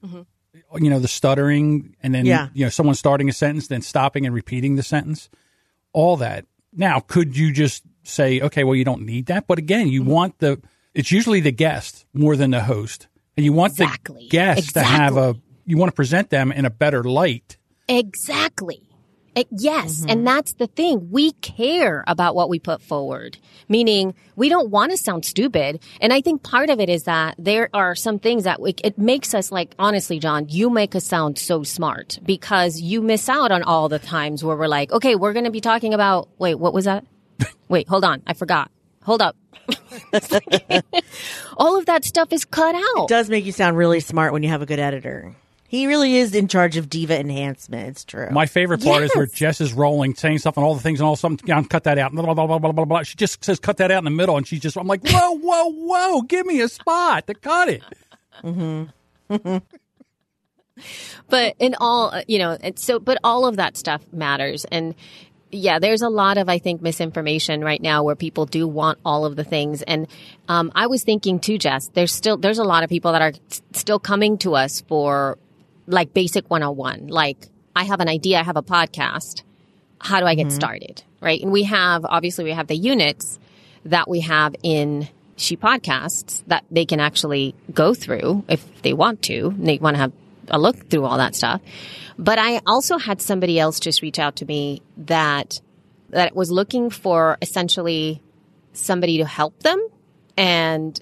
[0.04, 0.22] Mm-hmm.
[0.84, 2.50] You know, the stuttering and then, Yeah.
[2.54, 5.30] you know, someone starting a sentence, then stopping and repeating the sentence.
[5.94, 6.46] All that.
[6.74, 9.48] Now, could you just say, okay, well, you don't need that?
[9.48, 10.12] But again, you mm-hmm.
[10.12, 10.62] want the,
[11.00, 13.08] it's usually the guest more than the host.
[13.38, 14.24] And you want Exactly.
[14.24, 15.36] the guest to have a,
[15.66, 17.58] you want to present them in a better light.
[17.88, 18.82] Exactly.
[19.36, 20.02] It- yes.
[20.02, 20.10] Mm-hmm.
[20.10, 21.10] And that's the thing.
[21.12, 23.38] We care about what we put forward,
[23.70, 25.82] meaning we don't want to sound stupid.
[26.02, 28.98] And I think part of it is that there are some things that we, it
[28.98, 33.52] makes us like, honestly, John, you make us sound so smart because you miss out
[33.52, 36.56] on all the times where we're like, okay, we're going to be talking about, wait,
[36.56, 37.06] what was that?
[37.70, 38.22] wait, hold on.
[38.28, 38.70] I forgot.
[39.10, 39.36] Hold up.
[41.58, 43.08] all of that stuff is cut out.
[43.08, 45.34] does make you sound really smart when you have a good editor.
[45.68, 47.88] He really is in charge of diva enhancement.
[47.88, 48.30] It's true.
[48.30, 51.08] My favorite part is where Jess is rolling, saying stuff and all the things and
[51.08, 51.48] all something.
[51.48, 52.12] Yeah, cut that out.
[52.12, 53.02] Blah, blah, blah, blah, blah, blah.
[53.02, 54.38] She just says, cut that out in the middle.
[54.38, 57.82] And she's just, I'm like, whoa, whoa, whoa, give me a spot to cut it.
[61.30, 64.96] but in all uh, you know it's so but all of that stuff matters and
[65.52, 69.26] yeah there's a lot of i think misinformation right now where people do want all
[69.26, 70.08] of the things and
[70.48, 73.34] um, i was thinking too jess there's still there's a lot of people that are
[73.74, 75.38] still coming to us for
[75.88, 79.42] like basic 101 like i have an idea i have a podcast
[80.02, 81.04] how do I get started?
[81.22, 81.42] Right.
[81.42, 83.40] And we have, obviously, we have the units
[83.86, 89.22] that we have in She Podcasts that they can actually go through if they want
[89.24, 89.54] to.
[89.58, 90.14] They want to have
[90.50, 91.62] a look through all that stuff.
[92.18, 95.62] But I also had somebody else just reach out to me that,
[96.10, 98.22] that was looking for essentially
[98.74, 99.80] somebody to help them.
[100.38, 101.00] And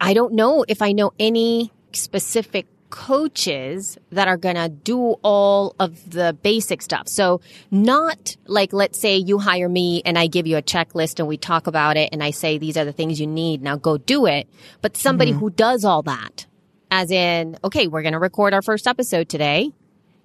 [0.00, 5.74] I don't know if I know any specific coaches that are going to do all
[5.78, 7.08] of the basic stuff.
[7.08, 11.28] So not like, let's say you hire me and I give you a checklist and
[11.28, 13.62] we talk about it and I say, these are the things you need.
[13.62, 14.48] Now go do it.
[14.82, 15.40] But somebody mm-hmm.
[15.40, 16.46] who does all that
[16.90, 19.70] as in, okay, we're going to record our first episode today.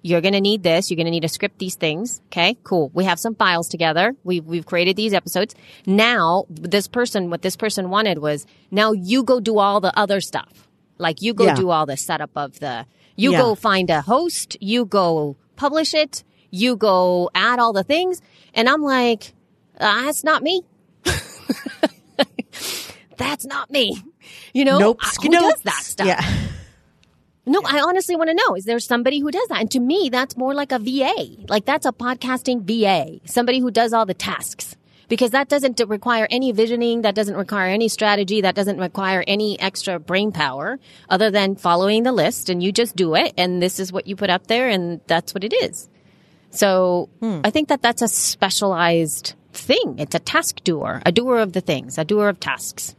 [0.02, 0.90] You're going to need this.
[0.90, 2.20] You're going to need to script these things.
[2.26, 2.90] Okay, cool.
[2.94, 4.14] We have some files together.
[4.22, 5.54] We've, we've created these episodes.
[5.84, 10.20] Now, this person, what this person wanted was now you go do all the other
[10.20, 10.68] stuff.
[10.98, 11.54] Like you go Yeah.
[11.56, 13.40] do all the setup of the, you Yeah.
[13.40, 18.22] go find a host, you go publish it, you go add all the things.
[18.54, 19.32] And I'm like,
[19.80, 20.62] uh, that's not me.
[23.16, 24.02] that's not me.
[24.52, 24.98] You know, nope.
[25.02, 26.06] I- who does that stuff?
[26.06, 26.24] Yeah.
[27.48, 29.60] No, I honestly want to know, is there somebody who does that?
[29.60, 31.14] And to me, that's more like a VA.
[31.48, 34.76] Like that's a podcasting VA, somebody who does all the tasks.
[35.08, 39.58] Because that doesn't require any visioning, that doesn't require any strategy, that doesn't require any
[39.60, 43.78] extra brain power other than following the list and you just do it and this
[43.78, 45.88] is what you put up there and that's what it is.
[46.50, 47.42] So hmm.
[47.44, 49.96] I think that that's a specialized thing.
[49.98, 52.96] It's a task doer, a doer of the things, a doer of tasks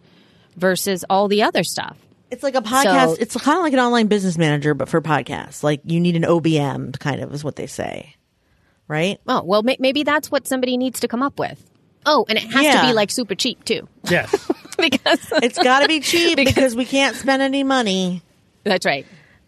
[0.56, 1.98] versus all the other stuff.
[2.30, 3.16] It's like a podcast.
[3.16, 5.64] So- it's kind of like an online business manager, but for podcasts.
[5.64, 8.16] Like you need an OBM, kind of, is what they say.
[8.88, 9.20] Right?
[9.28, 11.64] Oh, well, may- maybe that's what somebody needs to come up with.
[12.06, 13.88] Oh, and it has to be like super cheap too.
[14.10, 14.32] Yes.
[14.78, 18.22] because It's got to be cheap because we can't spend any money.
[18.64, 19.06] that's right.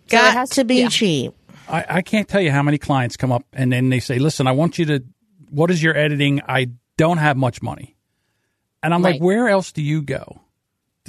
[0.07, 0.89] So it Got has- to be yeah.
[0.89, 1.33] cheap.
[1.69, 4.47] I, I can't tell you how many clients come up and then they say, "Listen,
[4.47, 5.03] I want you to.
[5.51, 6.41] What is your editing?
[6.47, 7.95] I don't have much money."
[8.81, 10.41] And I'm like, "Where else do you go?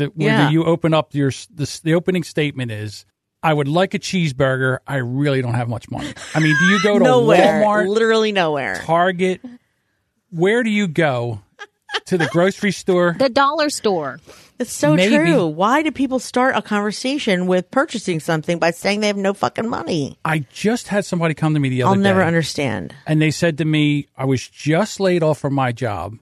[0.01, 0.49] The, where Yeah.
[0.49, 3.07] do you open up your s- the, the opening statement is."
[3.43, 4.81] I would like a cheeseburger.
[4.87, 6.13] I really don't have much money.
[6.35, 7.63] I mean, do you go to Nowhere.
[7.65, 8.77] Walmart, Literally nowhere.
[8.85, 9.41] Target?
[10.31, 11.41] Where do you go
[12.07, 13.17] to the grocery store?
[13.19, 14.21] The dollar store.
[14.59, 15.17] It's so Maybe.
[15.17, 15.47] true.
[15.47, 19.71] Why do people start a conversation with purchasing something by saying they have no fucking
[19.71, 20.19] money?
[20.23, 21.99] I just had somebody come to me the other day.
[21.99, 22.27] I'll never day.
[22.27, 22.95] understand.
[23.07, 26.19] and they said to me, I was just laid off from my job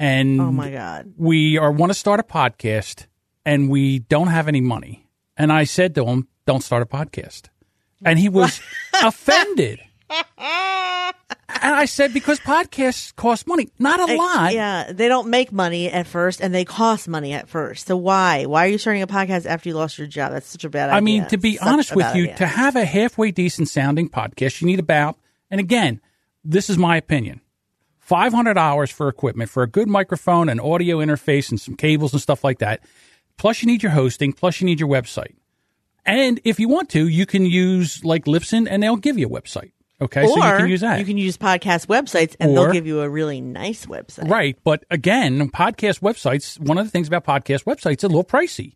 [0.00, 1.12] and Oh my God.
[1.16, 3.06] we are want to start a podcast
[3.44, 5.06] and we don't have any money.
[5.36, 7.42] And I said to him, don't start a podcast.
[8.04, 8.60] And he was
[9.02, 9.78] offended.
[11.62, 14.54] And I said, because podcasts cost money, not a lot.
[14.54, 17.86] Yeah, they don't make money at first, and they cost money at first.
[17.86, 18.46] So why?
[18.46, 20.32] Why are you starting a podcast after you lost your job?
[20.32, 20.96] That's such a bad idea.
[20.96, 22.36] I mean, to be Such honest with you, idea.
[22.36, 25.18] to have a halfway decent sounding podcast, you need about,
[25.50, 26.00] and again,
[26.44, 27.40] this is my opinion,
[28.10, 32.12] five hundred dollars for equipment for a good microphone, an audio interface, and some cables
[32.12, 32.82] and stuff like that.
[33.38, 34.32] Plus, you need your hosting.
[34.32, 35.34] Plus, you need your website.
[36.04, 39.30] And if you want to, you can use like Libsyn, and they'll give you a
[39.30, 39.70] website.
[40.02, 40.98] Okay, or so you can use that.
[40.98, 44.28] You can use podcast websites, and Or- they'll give you a really nice website.
[44.30, 44.58] Right.
[44.64, 48.74] But again, podcast websites, one of the things about podcast websites, it's a little pricey.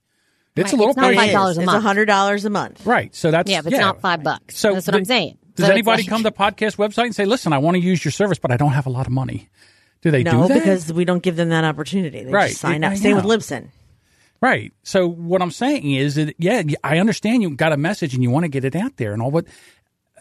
[0.54, 1.32] It's a little It's not pricey.
[1.32, 1.56] $5 a month.
[1.58, 1.82] It's month.
[1.82, 2.86] hundred dollars a month.
[2.86, 3.12] Right.
[3.14, 4.56] So that's Yeah, but it's not five bucks.
[4.56, 5.38] So That's what the- I'm saying.
[5.56, 8.12] Does anybody like- come to podcast website and say, "Listen, I want to use your
[8.12, 9.48] service, but I don't have a lot of money"?
[10.02, 10.54] Do they No, do that?
[10.54, 12.24] because we don't give them that opportunity.
[12.24, 12.48] They Right.
[12.48, 12.96] just sign I up.
[12.98, 13.24] Same with.
[13.24, 13.68] Libsyn.
[14.42, 14.72] right.
[14.82, 18.30] So what I'm saying is that yeah, I understand you got a message and you
[18.30, 19.46] want to get it out there and all, but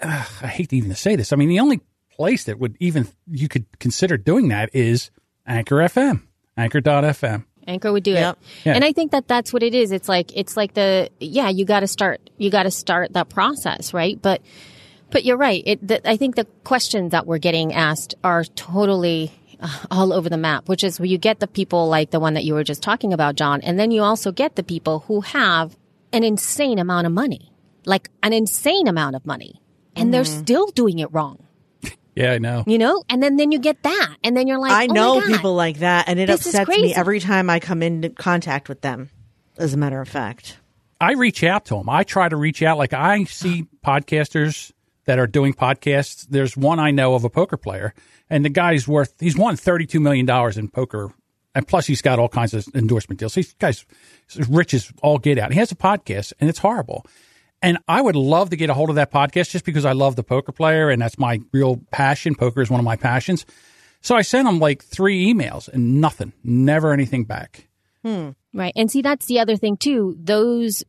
[0.01, 1.33] uh, I hate to even say this.
[1.33, 1.81] I mean, the only
[2.15, 5.09] place that would even you could consider doing that is
[5.45, 6.21] Anchor FM,
[6.55, 7.43] Anchor.fm.
[7.67, 8.37] Anchor would do Yep.
[8.39, 8.47] it.
[8.67, 8.73] Yeah.
[8.75, 9.91] And I think that that's what it is.
[9.91, 13.29] It's like, it's like the, yeah, you got to start, you got to start that
[13.29, 14.21] process, right?
[14.21, 14.41] But,
[15.13, 15.63] but you're right.
[15.65, 20.27] It, the, I think the questions that we're getting asked are totally uh, all over
[20.27, 22.63] the map, which is where you get the people like the one that you were
[22.63, 23.61] just talking about, John.
[23.61, 25.77] And then you also get the people who have
[26.11, 27.53] an insane amount of money,
[27.85, 29.61] like an insane amount of money,
[29.95, 31.45] and they're still doing it wrong,
[32.15, 32.63] Yeah, I know.
[32.65, 33.03] you know?
[33.07, 34.15] And then, then you get that.
[34.23, 35.27] And then you're like, I oh my know God.
[35.27, 38.81] people like that, and it This upsets me every time I come into contact with
[38.81, 39.11] them.
[39.59, 40.57] As a matter of fact,
[40.99, 41.87] I reach out to them.
[41.87, 42.79] I try to reach out.
[42.79, 44.71] Like I see podcasters
[45.05, 46.25] that are doing podcasts.
[46.29, 47.93] There's one I know of a poker player,
[48.29, 49.13] and the guy's worth.
[49.19, 51.13] He's won thirty two million dollars in poker,
[51.55, 53.35] and plus he's got all kinds of endorsement deals.
[53.35, 53.85] He's guy's
[54.49, 55.51] rich as all get out.
[55.51, 57.05] He has a podcast, and it's horrible.
[57.61, 60.17] And I would love to get a hold of that podcast just because I love
[60.17, 62.35] the poker player, and that's my real passion.
[62.35, 63.45] Poker is one of my passions.
[64.01, 67.69] So I sent him like three emails and nothing, never anything back.
[68.03, 68.31] Hmm.
[68.53, 68.73] Right.
[68.75, 70.17] And see, that's the other thing too.
[70.19, 70.83] Those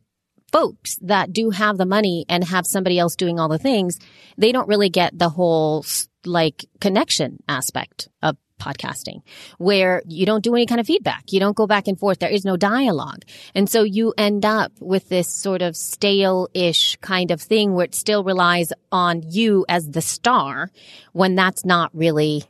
[0.55, 3.99] folks that do have the money and have somebody else doing all the things,
[4.37, 5.85] they don't really get the whole
[6.23, 9.21] like connection aspect of podcasting
[9.57, 11.23] where you don't do any kind of feedback.
[11.33, 12.19] You don't go back and forth.
[12.19, 13.23] There is no dialogue.
[13.53, 17.93] And so you end up with this sort of stale-ish kind of thing where it
[17.93, 20.71] still relies on you as the star
[21.11, 22.45] when that's not really,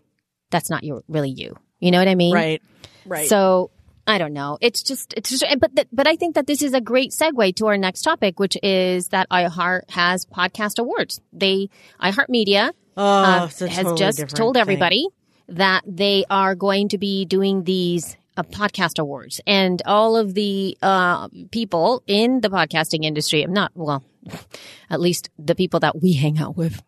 [0.52, 1.58] that's not your, really you.
[1.80, 2.36] You know what I mean?
[2.36, 2.62] Right.
[3.08, 3.28] Right.
[3.28, 3.72] So
[4.08, 4.58] I don't know.
[4.62, 7.56] It's just, it's just, but, th- but I think that this is a great segue
[7.56, 11.22] to our next topic, which is that iHeart has podcast awards.
[11.34, 11.70] They,
[12.02, 14.62] iHeartMedia oh, uh, has totally just told thing.
[14.62, 15.08] everybody
[15.50, 20.78] that they are going to be doing these uh, podcast awards and all of the
[20.82, 23.42] uh, people in the podcasting industry.
[23.42, 24.04] I'm not, well,
[24.90, 26.82] at least the people that we hang out with,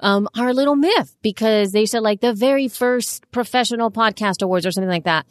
[0.00, 4.64] um, are a little myth because they said like the very first professional podcast awards
[4.64, 5.26] or something like that.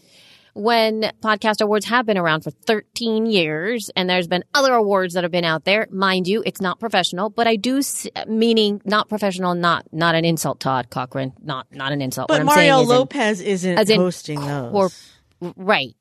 [0.53, 5.23] When podcast awards have been around for 13 years and there's been other awards that
[5.23, 9.07] have been out there, mind you, it's not professional, but I do, s- meaning not
[9.07, 12.29] professional, not, not an insult, Todd Cochran, not, not an insult.
[12.29, 15.07] What But I'm Mario saying is in- Lopez isn't as in hosting those.
[15.55, 15.95] Right.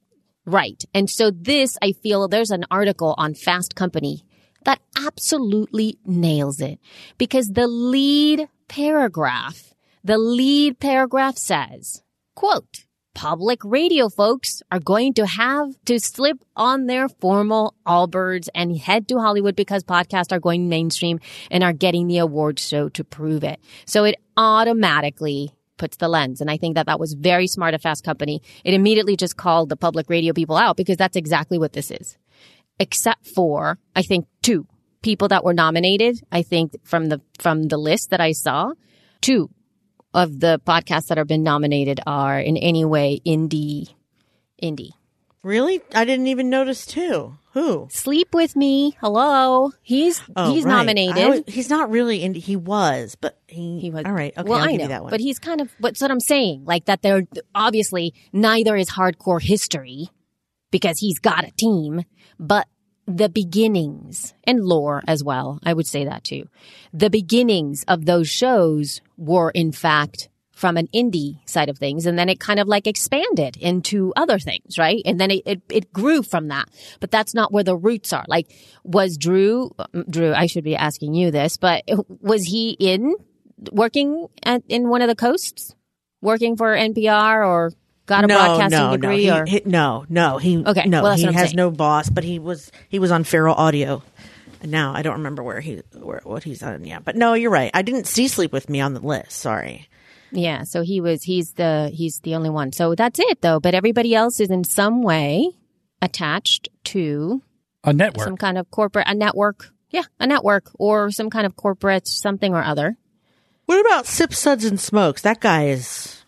[0.46, 0.82] Right.
[0.94, 4.24] And so this, I feel there's an article on Fast Company
[4.64, 6.80] that absolutely nails it
[7.18, 12.02] because the lead paragraph, the lead paragraph says,
[12.34, 12.84] quote,
[13.14, 19.09] public radio folks are going to have to slip on their formal Allbirds and head
[19.09, 21.20] to Hollywood because podcasts are going mainstream
[21.51, 23.61] and are getting the awards show to prove it.
[23.85, 26.40] So it automatically puts the lens.
[26.40, 28.42] And I think that that was very smart of Fast Company.
[28.64, 32.16] It immediately just called the public radio people out because that's exactly what this is.
[32.79, 34.66] Except for, I think, two
[35.03, 36.20] people that were nominated.
[36.31, 38.73] I think from the, from the list that I saw,
[39.20, 39.51] two
[40.14, 43.94] of the podcasts that have been nominated are in any way indie,
[44.62, 44.90] indie.
[45.42, 45.81] really?
[45.94, 47.37] I didn't even notice too.
[47.53, 47.88] Who?
[47.90, 48.96] Sleep with me.
[49.01, 49.73] Hello.
[49.83, 50.70] He's, Oh, he's right.
[50.73, 51.18] nominated.
[51.25, 52.35] Always- he's not really in.
[52.35, 53.81] He was, but he.
[53.81, 54.33] He was all right.
[54.38, 55.11] Okay, well, I'll I give know, that one.
[55.11, 55.70] but he's kind of.
[55.81, 56.64] What's what I'm saying?
[56.64, 57.03] Like that.
[57.03, 57.23] They're
[57.55, 60.09] obviously neither is hardcore history
[60.70, 62.05] because he's got a team,
[62.38, 62.68] but
[63.16, 65.59] the beginnings and lore as well.
[65.64, 66.49] I would say that too.
[66.92, 70.29] The beginnings of those shows were in fact
[70.61, 72.05] from an indie side of things.
[72.05, 75.01] And then it kind of like expanded into other things, right?
[75.07, 76.68] And then it, it, it grew from that.
[77.01, 78.27] But that's not where the roots are.
[78.29, 78.53] Like,
[78.85, 81.85] was Drew, um, Drew, I should be asking you this, but
[82.20, 83.14] was he in
[83.73, 85.75] working at, in one of the coasts?
[86.20, 87.73] Working for NPR or
[88.11, 89.38] got a no, broadcasting no, degree no.
[89.38, 89.44] or?
[89.46, 90.37] He, he- no, no.
[90.37, 91.57] He Okay, No, well, he has saying.
[91.57, 94.03] no boss, but he was he was on Feral Audio.
[94.62, 96.85] And now I don't remember where he where what he's on.
[96.85, 97.70] Yeah, but no, you're right.
[97.73, 99.33] I didn't see Sleep with Me on the list.
[99.33, 99.88] Sorry.
[100.33, 102.73] Yeah, so he was he's the he's the only one.
[102.73, 105.51] So that's it though, but everybody else is in some way
[106.03, 107.42] attached to
[107.85, 108.25] A network.
[108.27, 109.70] some kind of corporate a network.
[109.90, 112.96] Yeah, a network or some kind of corporate something or other.
[113.66, 115.23] What about Sips, Suds, and Smokes?
[115.23, 116.23] That guy is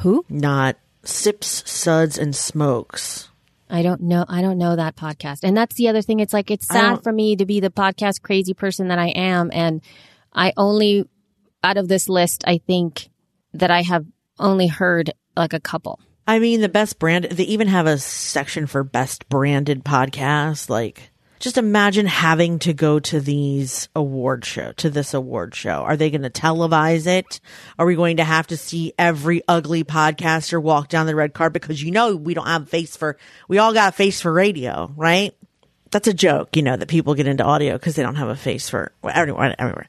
[0.00, 0.24] Who?
[0.28, 0.76] not
[1.08, 3.30] Sips, Suds, and Smokes.
[3.70, 4.24] I don't know.
[4.28, 5.40] I don't know that podcast.
[5.42, 6.20] And that's the other thing.
[6.20, 9.50] It's like, it's sad for me to be the podcast crazy person that I am.
[9.52, 9.82] And
[10.32, 11.08] I only,
[11.62, 13.10] out of this list, I think
[13.54, 14.06] that I have
[14.38, 15.98] only heard like a couple.
[16.26, 17.24] I mean, the best brand.
[17.24, 20.68] They even have a section for best branded podcasts.
[20.68, 25.82] Like, just imagine having to go to these award show to this award show.
[25.82, 27.40] Are they going to televise it?
[27.78, 31.62] Are we going to have to see every ugly podcaster walk down the red carpet?
[31.62, 33.16] Because you know we don't have a face for.
[33.48, 35.34] We all got a face for radio, right?
[35.90, 38.36] That's a joke, you know, that people get into audio because they don't have a
[38.36, 39.54] face for everyone.
[39.58, 39.88] Everywhere.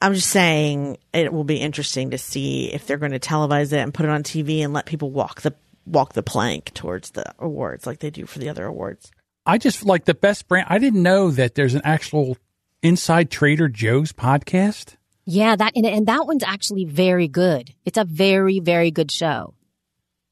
[0.00, 3.78] I'm just saying it will be interesting to see if they're going to televise it
[3.78, 5.54] and put it on TV and let people walk the
[5.86, 9.10] walk the plank towards the awards like they do for the other awards.
[9.44, 10.66] I just like the best brand.
[10.70, 12.36] I didn't know that there's an actual
[12.82, 14.96] Inside Trader Joe's podcast.
[15.24, 17.74] Yeah, that, and, and that one's actually very good.
[17.84, 19.54] It's a very, very good show.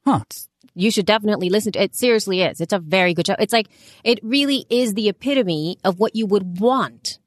[0.05, 0.21] Huh.
[0.73, 1.91] You should definitely listen to it.
[1.91, 2.61] It seriously is.
[2.61, 3.35] It's a very good show.
[3.39, 3.67] It's like,
[4.03, 7.19] it really is the epitome of what you would want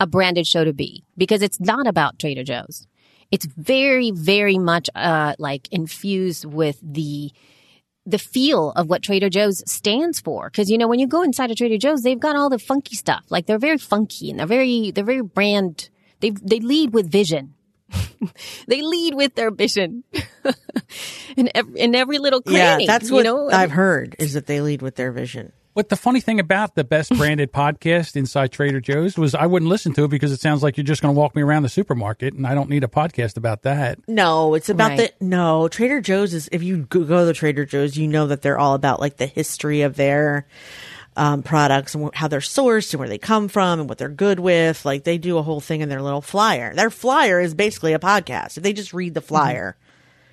[0.00, 2.86] a branded show to be because it's not about Trader Joe's.
[3.30, 7.32] It's very, very much, uh, like infused with the,
[8.04, 10.50] the feel of what Trader Joe's stands for.
[10.50, 12.96] Cause you know, when you go inside of Trader Joe's, they've got all the funky
[12.96, 13.24] stuff.
[13.30, 15.88] Like they're very funky and they're very, they're very brand,
[16.20, 17.54] they, they lead with vision.
[18.66, 20.02] they lead with their vision
[21.36, 22.84] in every, in every little cranny.
[22.84, 23.50] yeah, that's you what know?
[23.50, 25.52] I've heard is that they lead with their vision.
[25.74, 29.70] But the funny thing about the best branded podcast inside Trader Joe's was I wouldn't
[29.70, 31.68] listen to it because it sounds like you're just going to walk me around the
[31.70, 33.98] supermarket, and I don't need a podcast about that.
[34.06, 35.12] No, it's about Right.
[35.18, 38.42] the no Trader Joe's is if you go go to Trader Joe's, you know that
[38.42, 40.46] they're all about like the history of their
[41.16, 44.40] um, products and how they're sourced and where they come from and what they're good
[44.40, 44.84] with.
[44.84, 46.74] Like they do a whole thing in their little flyer.
[46.74, 48.56] Their flyer is basically a podcast.
[48.56, 49.76] If they just read the flyer,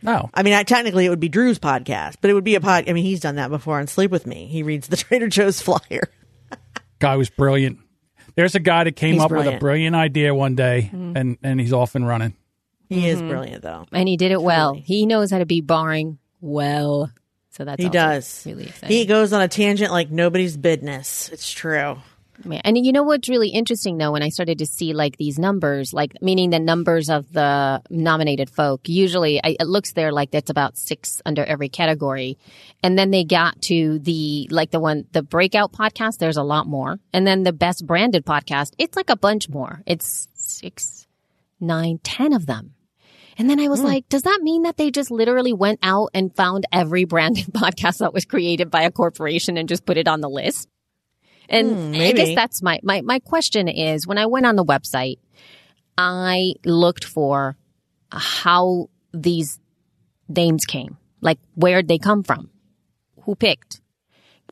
[0.02, 0.30] No.
[0.34, 2.90] I mean, I, technically it would be Drew's podcast, but it would be a pod.
[2.90, 4.48] I mean, he's done that before on Sleep with Me.
[4.48, 6.10] He reads the Trader Joe's flyer.
[7.00, 7.80] Guy was brilliant.
[8.36, 9.60] There's a guy that came He's up with a brilliant.
[9.62, 11.18] brilliant idea one day, mm-hmm.
[11.18, 12.36] and, and he's off and running.
[12.88, 13.30] He is mm-hmm.
[13.30, 13.86] brilliant, though.
[13.92, 14.74] and he did it well.
[14.74, 17.12] He knows how to be boring well.
[17.52, 18.44] So that's He does.
[18.46, 18.96] really exciting.
[18.96, 21.30] He goes on a tangent like nobody's business.
[21.30, 21.98] It's true.
[22.46, 22.62] Yeah.
[22.64, 25.94] And you know what's really interesting though, when I started to see like these numbers,
[25.94, 30.50] like meaning the numbers of the nominated folk, usually I, it looks there like that's
[30.50, 32.38] about six under every category.
[32.84, 36.68] And then they got to the, like the one, the breakout podcast, there's a lot
[36.68, 37.00] more.
[37.14, 39.82] And then the best branded podcast, it's like a bunch more.
[39.86, 41.08] It's six,
[41.60, 42.74] nine, ten of them.
[43.38, 43.86] And then I was hmm.
[43.86, 48.00] like, does that mean that they just literally went out and found every branded podcast
[48.00, 50.68] that was created by a corporation and just put it on the list?
[51.50, 55.18] And I guess that's my, my, my question is when I went on the website,
[55.98, 57.58] I looked for
[58.12, 59.60] how these
[60.28, 62.50] names came, like where'd they come from?
[63.24, 63.82] Who picked?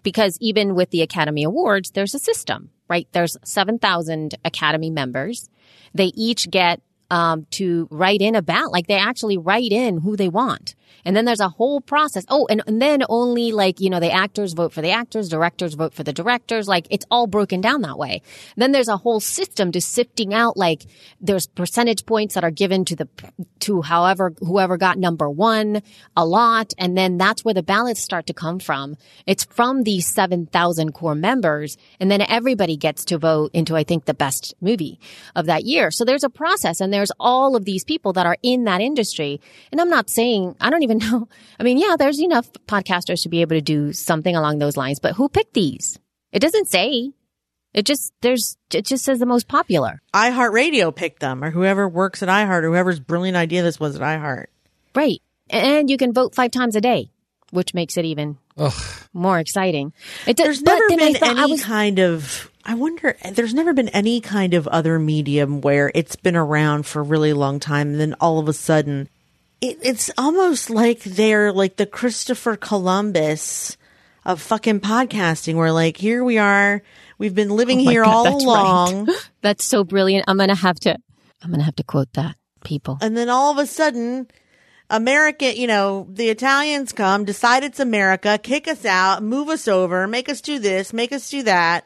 [0.04, 3.08] Because even with the Academy Awards, there's a system, right?
[3.12, 5.50] There's 7,000 Academy members.
[5.93, 10.30] They each get um, to write in about, like they actually write in who they
[10.30, 10.76] want.
[11.06, 12.26] And then there's a whole process.
[12.30, 15.74] Oh, and, and then only like, you know, the actors vote for the actors, directors
[15.74, 16.68] vote for the directors.
[16.68, 18.22] Like it's all broken down that way.
[18.56, 20.86] Then there's a whole system to sifting out, like
[21.22, 23.08] there's percentage points that are given to the,
[23.60, 25.82] to however, whoever got number one
[26.16, 26.74] a lot.
[26.78, 28.98] And then that's where the ballots start to come from.
[29.26, 31.78] It's from these 7,000 core members.
[32.00, 35.00] And then everybody gets to vote into, I think, the best movie
[35.36, 35.92] of that year.
[35.92, 39.42] So there's a process and there's all of these people that are in that industry.
[39.72, 41.28] And I'm not saying, I don't even know.
[41.59, 44.99] I mean, yeah, there's enough podcasters to be able to do something along those lines,
[44.99, 45.99] but who picked these?
[46.32, 47.11] It doesn't say.
[47.73, 50.01] It just, there's, it just says the most popular.
[50.13, 54.01] iHeartRadio picked them, or whoever works at iHeart, or whoever's brilliant idea this was at
[54.01, 54.47] iHeart.
[54.95, 55.21] Right.
[55.49, 57.11] And you can vote five times a day,
[57.51, 58.38] which makes it even
[59.13, 59.93] more exciting.
[60.25, 62.51] It does, There's never been any was, kind of.
[62.65, 63.15] I wonder.
[63.32, 67.34] There's never been any kind of other medium where it's been around for a really
[67.34, 69.07] long time, and then all of a sudden,
[69.62, 73.78] it, it's almost like they're like the Christopher Columbus
[74.26, 75.55] of fucking podcasting.
[75.55, 76.82] Where like here we are,
[77.18, 79.08] we've been living Oh here God, all that's along,
[79.41, 80.26] that's so brilliant.
[80.28, 80.97] I'm going to have to,
[81.41, 82.97] I'm to have to quote that people.
[83.01, 84.28] and then all of a sudden.
[84.89, 90.08] America, you know, the Italians come, decide it's America, kick us out, move us over,
[90.08, 91.86] make us do this, make us do that.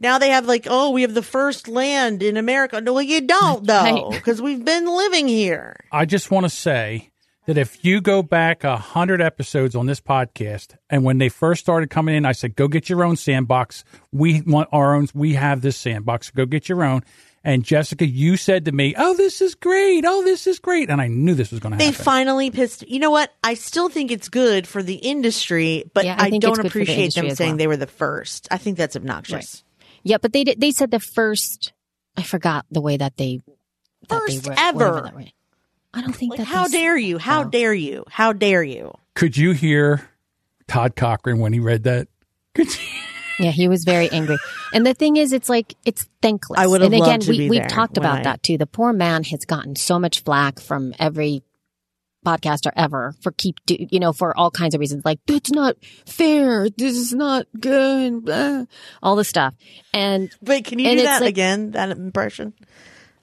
[0.00, 2.80] Now they have like, oh, we have the first land in America.
[2.80, 5.76] No, well, you don't though, because we've been living here.
[5.92, 7.10] I just want to say
[7.46, 11.60] that if you go back a hundred episodes on this podcast, and when they first
[11.62, 13.84] started coming in, I said, "Go get your own sandbox.
[14.12, 15.08] We want our own.
[15.14, 16.30] We have this sandbox.
[16.30, 17.02] Go get your own."
[17.42, 20.04] And Jessica, you said to me, "Oh, this is great.
[20.06, 21.92] Oh, this is great," and I knew this was going to happen.
[21.98, 22.86] They finally pissed.
[22.88, 23.32] You know what?
[23.42, 26.66] I still think it's good for the industry, but Yeah, I I, don't it's the
[26.66, 27.56] appreciate them saying well.
[27.56, 28.46] they were the first.
[28.50, 29.64] I think that's obnoxious.
[30.02, 31.72] Yeah, but they did, they said the first,
[32.16, 33.40] I forgot the way that they,
[34.08, 35.00] that First they were, ever.
[35.02, 35.34] that way.
[35.92, 37.18] I don't think Like, that how they- dare you?
[37.18, 38.04] How dare you?
[38.08, 38.94] How dare you?
[39.14, 40.08] Could you hear
[40.68, 42.08] Todd Cochran when he read that?
[42.54, 42.86] Could you?
[43.40, 44.36] Yeah, he was very angry.
[44.74, 46.60] And the thing is, it's like, it's thankless.
[46.60, 48.42] I would have And again, loved to we, be we've there talked about I- that
[48.42, 48.58] too.
[48.58, 51.42] The poor man has gotten so much flack from every
[52.24, 55.04] podcaster ever for keep, do, you know, for all kinds of reasons.
[55.04, 56.68] Like, that's not fair.
[56.70, 58.24] This is not good.
[58.24, 58.64] Blah,
[59.02, 59.54] all the stuff.
[59.92, 61.72] And Wait, can you do that like- again?
[61.72, 62.54] That impression?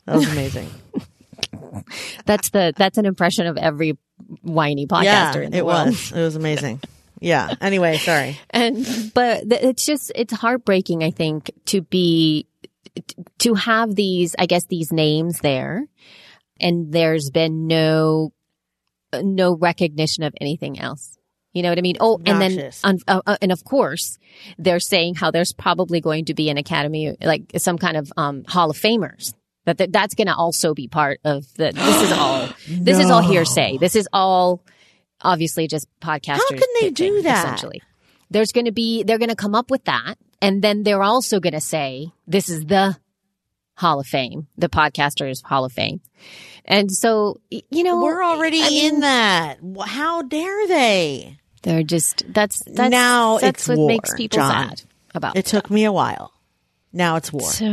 [0.06, 0.70] That was amazing.
[2.26, 3.98] that's the, that's an impression of every
[4.42, 5.90] whiny podcaster yeah, in the it world.
[5.90, 6.12] was.
[6.12, 6.82] It was amazing.
[7.20, 7.54] Yeah.
[7.62, 8.40] Anyway, sorry.
[8.50, 8.78] and
[9.14, 12.48] but th- it's just it's heartbreaking i think to be
[13.40, 15.86] to have these i guess these names there
[16.60, 18.32] and there's been no
[19.14, 21.18] no recognition of anything else.
[21.54, 21.98] You know what i mean?
[22.00, 24.20] Oh and then un- uh, uh, and of course
[24.60, 28.44] they're saying how there's probably going to be an academy like some kind of um
[28.48, 29.34] hall of famers
[29.66, 33.10] that th- that's going to also be part of the this is all this is
[33.10, 33.78] all hearsay.
[33.80, 34.62] This is all
[35.22, 37.46] obviously just podcasters How can they do that?
[37.46, 37.82] essentially.
[38.30, 41.40] There's going to be they're going to come up with that and then they're also
[41.40, 42.98] going to say this is the
[43.78, 44.48] hall of fame.
[44.58, 46.02] The podcasters hall of fame
[46.68, 49.60] and so you know We're already I mean, in that.
[49.86, 51.38] How dare they?
[51.64, 54.70] they're just that's that's Now that's it's what war, makes people John.
[54.70, 54.82] sad
[55.16, 56.32] about It took me a while.
[56.94, 57.42] Now it's war.
[57.42, 57.66] so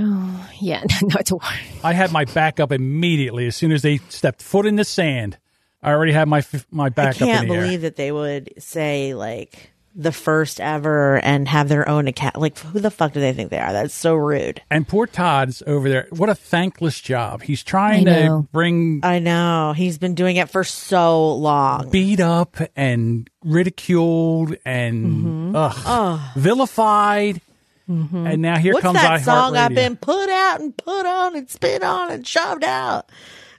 [0.61, 1.43] yeah no it's a war
[1.83, 5.39] I had my backup immediately as soon as they stepped foot in the sand.
[5.83, 7.61] I already had my my my I can't in the air.
[7.63, 12.37] believe that they would say like the first ever and have their own account.
[12.37, 13.73] Like, who the fuck do they think they are?
[13.73, 14.61] That's so rude.
[14.71, 16.09] And poor Todd's over there.
[16.11, 17.43] What a thankless job.
[17.43, 19.73] He's trying to bring I know.
[19.77, 21.91] He's been doing it for so long.
[21.91, 25.57] beat up and ridiculed and mm-hmm.
[25.57, 27.41] ugh, vilified.
[27.89, 28.27] Mm-hmm.
[28.27, 31.49] And now here What's comes that song I've been put out and put on and
[31.51, 33.11] spit on and shoved out?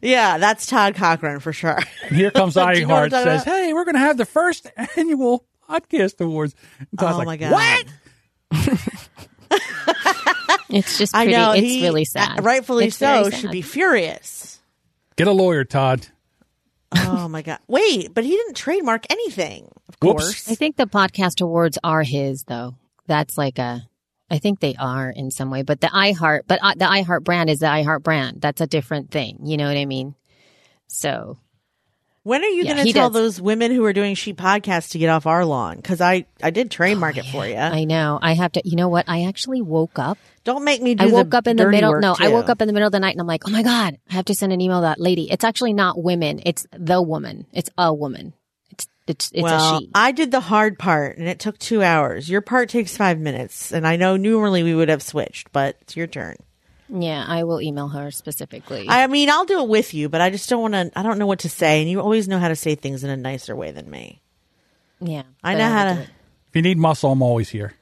[0.01, 1.79] Yeah, that's Todd Cochran for sure.
[2.09, 3.53] Here comes Do you know I'm iHeart says, about?
[3.53, 4.67] "Hey, we're going to have the first
[4.97, 7.51] annual podcast awards." And Todd's oh like, my god!
[7.51, 7.85] What?
[10.69, 11.51] It's just I know.
[11.51, 12.39] it's he, really sad.
[12.39, 13.29] uh, Rightfully It's so.
[13.29, 13.39] sad.
[13.39, 14.59] Should be furious.
[15.15, 16.07] Get a lawyer, Todd.
[16.95, 17.59] oh my god!
[17.67, 19.69] Wait, but he didn't trademark anything.
[19.87, 20.23] Of Whoops.
[20.23, 20.49] course.
[20.51, 22.75] I think the podcast awards are his though.
[23.07, 23.87] That's like a,
[24.29, 27.49] I think they are in some way, but the iHeart, but uh, the iHeart brand
[27.49, 28.41] is the iHeart brand.
[28.41, 29.39] That's a different thing.
[29.43, 30.15] You know what I mean?
[30.87, 31.37] So
[32.25, 33.21] When are you Yeah, going to tell does.
[33.21, 35.75] those women who are doing sheep podcasts to get off our lawn?
[35.75, 37.55] Because I I did trademark oh, it for you.
[37.55, 38.63] I know I have to.
[38.65, 39.05] You know what?
[39.07, 40.17] I actually woke up.
[40.43, 41.03] Don't make me do.
[41.03, 41.99] I woke up in the middle.
[41.99, 43.61] No, I woke up in the middle of the night and I'm like, oh my
[43.61, 45.29] god, I have to send an email to that lady.
[45.29, 46.41] It's actually not women.
[46.43, 47.45] It's the woman.
[47.53, 48.33] It's a woman.
[48.71, 49.91] It's it's it's well, a she.
[49.93, 52.27] I did the hard part, and it took two hours.
[52.27, 55.95] Your part takes five minutes, and I know normally we would have switched, but it's
[55.95, 56.37] your turn.
[56.89, 58.85] Yeah, I will email her specifically.
[58.87, 60.91] I mean, I'll do it with you, but I just don't want to.
[60.99, 63.09] I don't know what to say, and you always know how to say things in
[63.09, 64.21] a nicer way than me.
[64.99, 66.01] yeah, I know how will to.
[66.01, 66.09] it.
[66.49, 67.73] If you need muscle, I'm always here.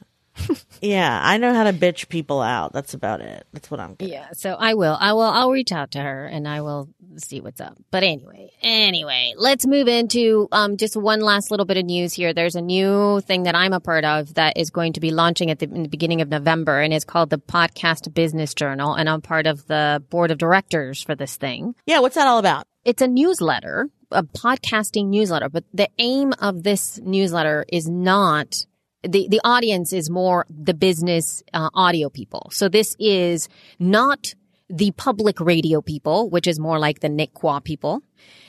[0.81, 2.73] Yeah, I know how to bitch people out.
[2.73, 3.47] That's about it.
[3.53, 3.95] That's what I'm.
[3.95, 4.09] Good.
[4.09, 4.97] Yeah, so I will.
[4.99, 5.21] I will.
[5.21, 7.77] I'll reach out to her and I will see what's up.
[7.91, 12.33] But anyway, anyway, let's move into um, just one last little bit of news here.
[12.33, 15.51] There's a new thing that I'm a part of that is going to be launching
[15.51, 19.07] at the, in the beginning of November, and it's called the Podcast Business Journal, and
[19.07, 21.75] I'm part of the board of directors for this thing.
[21.85, 22.67] Yeah, what's that all about?
[22.83, 28.65] It's a newsletter, a podcasting newsletter, but the aim of this newsletter is not
[29.03, 32.49] the, the audience is more the business uh, audio people.
[32.51, 33.49] So this is
[33.79, 34.33] not
[34.69, 38.01] the public radio people, which is more like the Nick Quah people.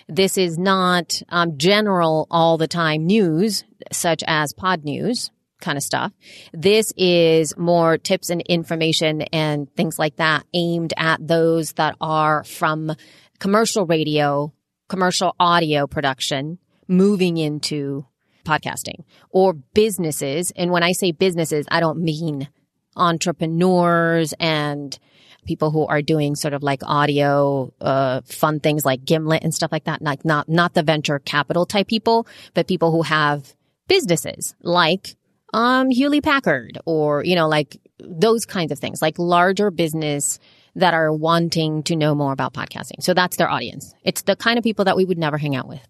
[0.08, 5.30] This is not um, general all the time news, such as Podnews
[5.60, 6.12] kind of stuff.
[6.52, 12.44] This is more tips and information and things like that aimed at those that are
[12.44, 12.94] from
[13.38, 14.52] commercial radio,
[14.88, 18.04] commercial audio production, moving into
[18.44, 20.52] podcasting or businesses.
[20.56, 22.48] And when I say businesses, I don't mean
[22.96, 24.98] entrepreneurs and
[25.44, 29.72] people who are doing sort of like audio, uh, fun things like Gimlet and stuff
[29.72, 30.02] like that.
[30.02, 33.54] Like not, not the venture capital type people, but people who have
[33.88, 35.16] businesses like,
[35.52, 40.38] um, Hewlett Packard or, you know, like those kinds of things, like larger business
[40.76, 43.00] that are wanting to know more about podcasting.
[43.00, 43.94] So that's their audience.
[44.02, 45.80] It's the kind of people that we would never hang out with.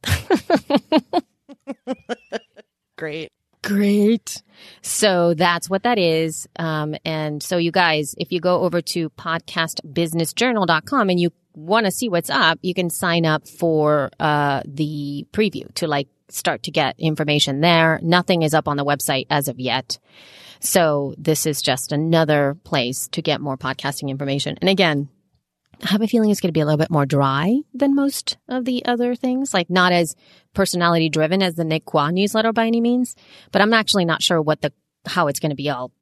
[2.96, 3.28] Great.
[3.62, 4.42] Great.
[4.82, 6.46] So that's what that is.
[6.58, 11.90] Um, and so you guys, if you go over to podcastbusinessjournal.com and you want to
[11.90, 16.70] see what's up, you can sign up for, uh, the preview to like start to
[16.70, 17.98] get information there.
[18.02, 19.98] Nothing is up on the website as of yet.
[20.60, 24.58] So this is just another place to get more podcasting information.
[24.60, 25.08] And again,
[25.84, 28.64] have a feeling it's going to be a little bit more dry than most of
[28.64, 30.16] the other things, like not as
[30.54, 33.14] personality driven as the Nick Quah newsletter by any means.
[33.52, 34.72] But I'm actually not sure what the
[35.06, 35.92] how it's going to be all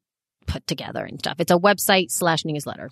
[0.47, 1.35] put together and stuff.
[1.39, 2.89] It's a website slash newsletter.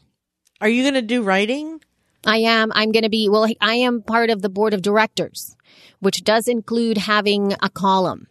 [0.60, 1.82] Are you going to do writing?
[2.26, 2.72] I am.
[2.74, 3.30] I'm going to be.
[3.30, 5.56] Well, I am part of the board of directors,
[6.00, 8.28] which does include having a column,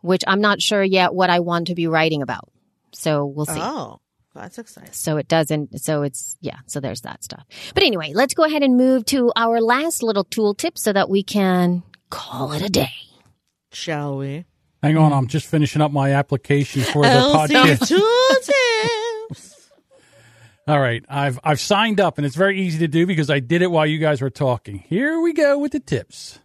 [0.00, 2.48] which I'm not sure yet what I want to be writing about.
[2.92, 3.60] So we'll see.
[3.60, 4.00] Oh,
[4.34, 4.92] that's exciting.
[4.92, 7.44] So it doesn't, so it's, yeah, so there's that stuff.
[7.74, 11.10] But anyway, let's go ahead and move to our last little tool tip so that
[11.10, 12.92] we can call it a day.
[13.72, 14.44] Shall we?
[14.82, 17.88] Hang on, I'm just finishing up my application for the Elsie's podcast.
[17.88, 19.70] tool tips.
[20.66, 23.62] All right, I've I've signed up, and it's very easy to do because I did
[23.62, 24.78] it while you guys were talking.
[24.78, 26.38] Here we go with the tips.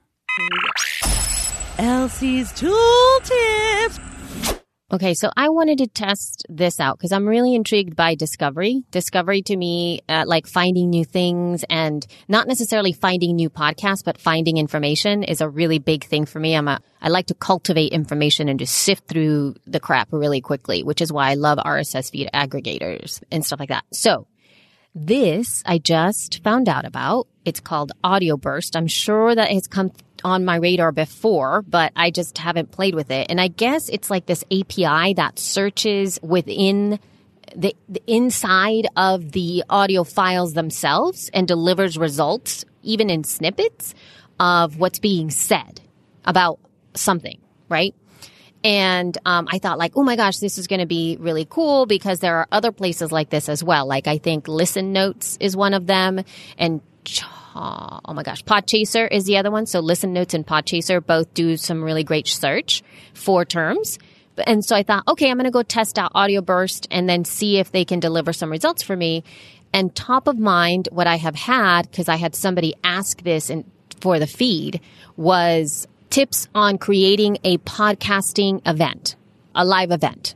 [1.78, 4.00] Elsie's tool tips.
[4.90, 8.86] Okay, so I wanted to test this out because I'm really intrigued by discovery.
[8.90, 14.18] Discovery to me, uh, like finding new things and not necessarily finding new podcasts, but
[14.18, 16.56] finding information is a really big thing for me.
[16.56, 20.84] I'm a, I like to cultivate information and just sift through the crap really quickly,
[20.84, 23.84] which is why I love RSS feed aggregators and stuff like that.
[23.92, 24.26] So
[25.06, 27.28] this I just found out about.
[27.46, 28.76] It's called Audioburst.
[28.76, 29.92] I'm sure that has come
[30.24, 33.28] on my radar before, but I just haven't played with it.
[33.30, 37.00] And I guess it's like this API that searches within
[37.56, 43.94] the, the inside of the audio files themselves and delivers results, even in snippets
[44.40, 45.82] of what's being said
[46.26, 46.60] about
[46.94, 47.40] something,
[47.70, 47.96] right?
[48.64, 51.86] And um, I thought, like, oh my gosh, this is going to be really cool
[51.86, 53.86] because there are other places like this as well.
[53.86, 56.24] Like, I think Listen Notes is one of them,
[56.58, 56.82] and
[57.56, 59.66] oh my gosh, Podchaser is the other one.
[59.66, 62.84] So Listen Notes and Podchaser both do some really great search
[63.14, 63.98] for terms.
[64.46, 67.58] And so I thought, okay, I'm going to go test out Audioburst and then see
[67.58, 69.24] if they can deliver some results for me.
[69.74, 73.66] And top of mind, what I have had, because I had somebody ask this in,
[74.00, 74.80] for the feed,
[75.16, 79.16] was tips on creating a podcasting event,
[79.56, 80.36] a live event.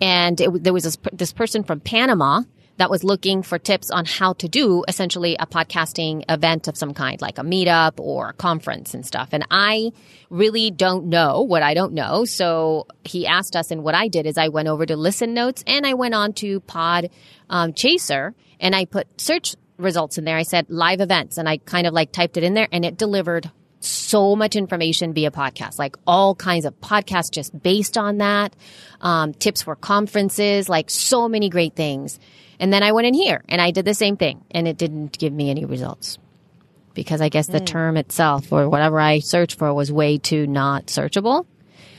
[0.00, 2.42] And it, there was this, this person from Panama
[2.78, 6.94] that was looking for tips on how to do essentially a podcasting event of some
[6.94, 9.30] kind, like a meetup or a conference and stuff.
[9.32, 9.92] And I
[10.30, 12.24] really don't know what I don't know.
[12.24, 15.64] So he asked us, and what I did is I went over to Listen Notes
[15.66, 17.10] and I went on to Pod
[17.50, 20.36] um, Chaser and I put search results in there.
[20.36, 22.96] I said live events and I kind of like typed it in there and it
[22.96, 23.50] delivered
[23.80, 28.54] so much information via podcast, like all kinds of podcasts just based on that,
[29.00, 32.18] um, tips for conferences, like so many great things.
[32.60, 35.18] And then I went in here and I did the same thing and it didn't
[35.18, 36.18] give me any results
[36.94, 37.66] because I guess the mm.
[37.66, 41.46] term itself or whatever I searched for was way too not searchable.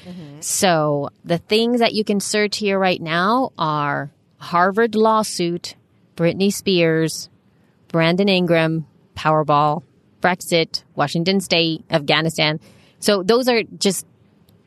[0.06, 0.42] Mm-hmm.
[0.42, 5.76] So the things that you can search here right now are Harvard lawsuit,
[6.18, 7.30] Britney Spears,
[7.88, 9.84] Brandon Ingram, Powerball,
[10.22, 12.60] Brexit, Washington State, Afghanistan.
[13.00, 14.06] So those are just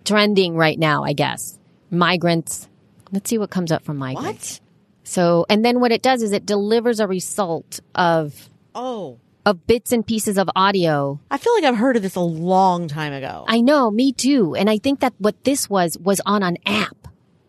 [0.04, 1.58] trending right now, I guess.
[1.90, 2.68] Migrants.
[3.10, 4.60] Let's see what comes up from migrants.
[4.60, 4.68] What?
[5.04, 9.92] So, and then what it does is it delivers a result of oh of bits
[9.92, 11.18] and pieces of audio.
[11.30, 13.44] I feel like I've heard of this a long time ago.
[13.48, 14.54] I know, me too.
[14.54, 17.08] And I think that what this was was on an app.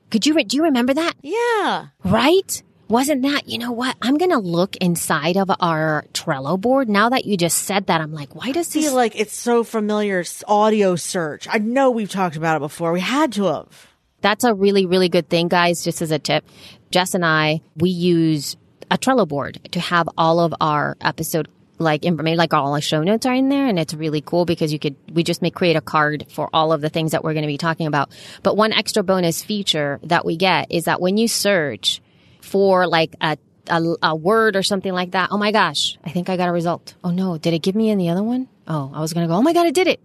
[0.10, 1.14] Could you re- do you remember that?
[1.22, 1.88] Yeah.
[2.04, 2.64] Right?
[2.90, 3.96] Wasn't that, you know what?
[4.02, 6.90] I'm going to look inside of our Trello board.
[6.90, 9.64] Now that you just said that, I'm like, why does this feel like it's so
[9.64, 11.48] familiar audio search?
[11.50, 12.92] I know we've talked about it before.
[12.92, 13.88] We had to have.
[14.22, 16.46] That's a really, really good thing, guys, just as a tip.
[16.92, 18.58] Jess and I, we use
[18.92, 21.48] a Trello board to have all of our episode
[21.80, 23.68] like information, like all our show notes are in there.
[23.68, 26.72] And it's really cool because you could, we just make create a card for all
[26.72, 28.12] of the things that we're going to be talking about.
[28.44, 32.02] But one extra bonus feature that we get is that when you search
[32.44, 33.38] for like a,
[33.68, 36.52] a, a word or something like that, oh my gosh, I think I got a
[36.52, 36.94] result.
[37.04, 38.50] Oh no, did it give me in the other one?
[38.68, 40.02] Oh, I was going to go, oh my God, it did it.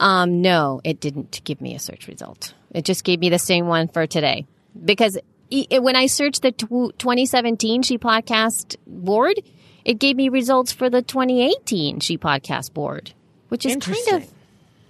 [0.00, 2.54] Um, no, it didn't give me a search result.
[2.72, 4.46] It just gave me the same one for today
[4.84, 5.18] because
[5.50, 9.40] when I searched the 2017 She Podcast board,
[9.84, 13.12] it gave me results for the 2018 She Podcast board,
[13.48, 14.30] which is kind of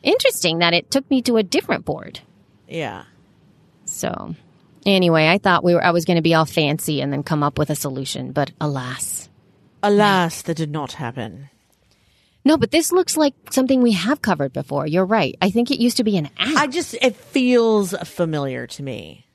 [0.03, 2.21] interesting that it took me to a different board.
[2.67, 3.05] Yeah.
[3.85, 4.35] So,
[4.91, 7.43] anyway, I thought we were I was going to be all fancy and then come
[7.43, 9.29] up with a solution, but alas.
[9.83, 11.51] Alas, that did not happen.
[12.45, 14.87] No, but this looks like something we have covered before.
[14.87, 15.37] You're right.
[15.43, 16.57] I think it used to be an app.
[16.57, 19.27] I just it feels familiar to me.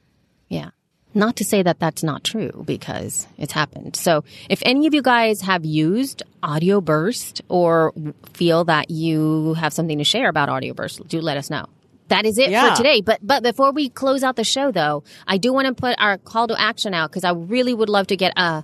[0.50, 0.72] Yeah.
[1.14, 3.96] Not to say that that's not true because it's happened.
[3.96, 7.94] So if any of you guys have used Audioburst or
[8.32, 11.68] feel that you have something to share about Audioburst, do let us know.
[12.10, 12.70] That is it yeah.
[12.70, 13.02] for today.
[13.02, 16.18] But but before we close out the show though, I do want to put our
[16.18, 18.64] call to action out because I really would love to get a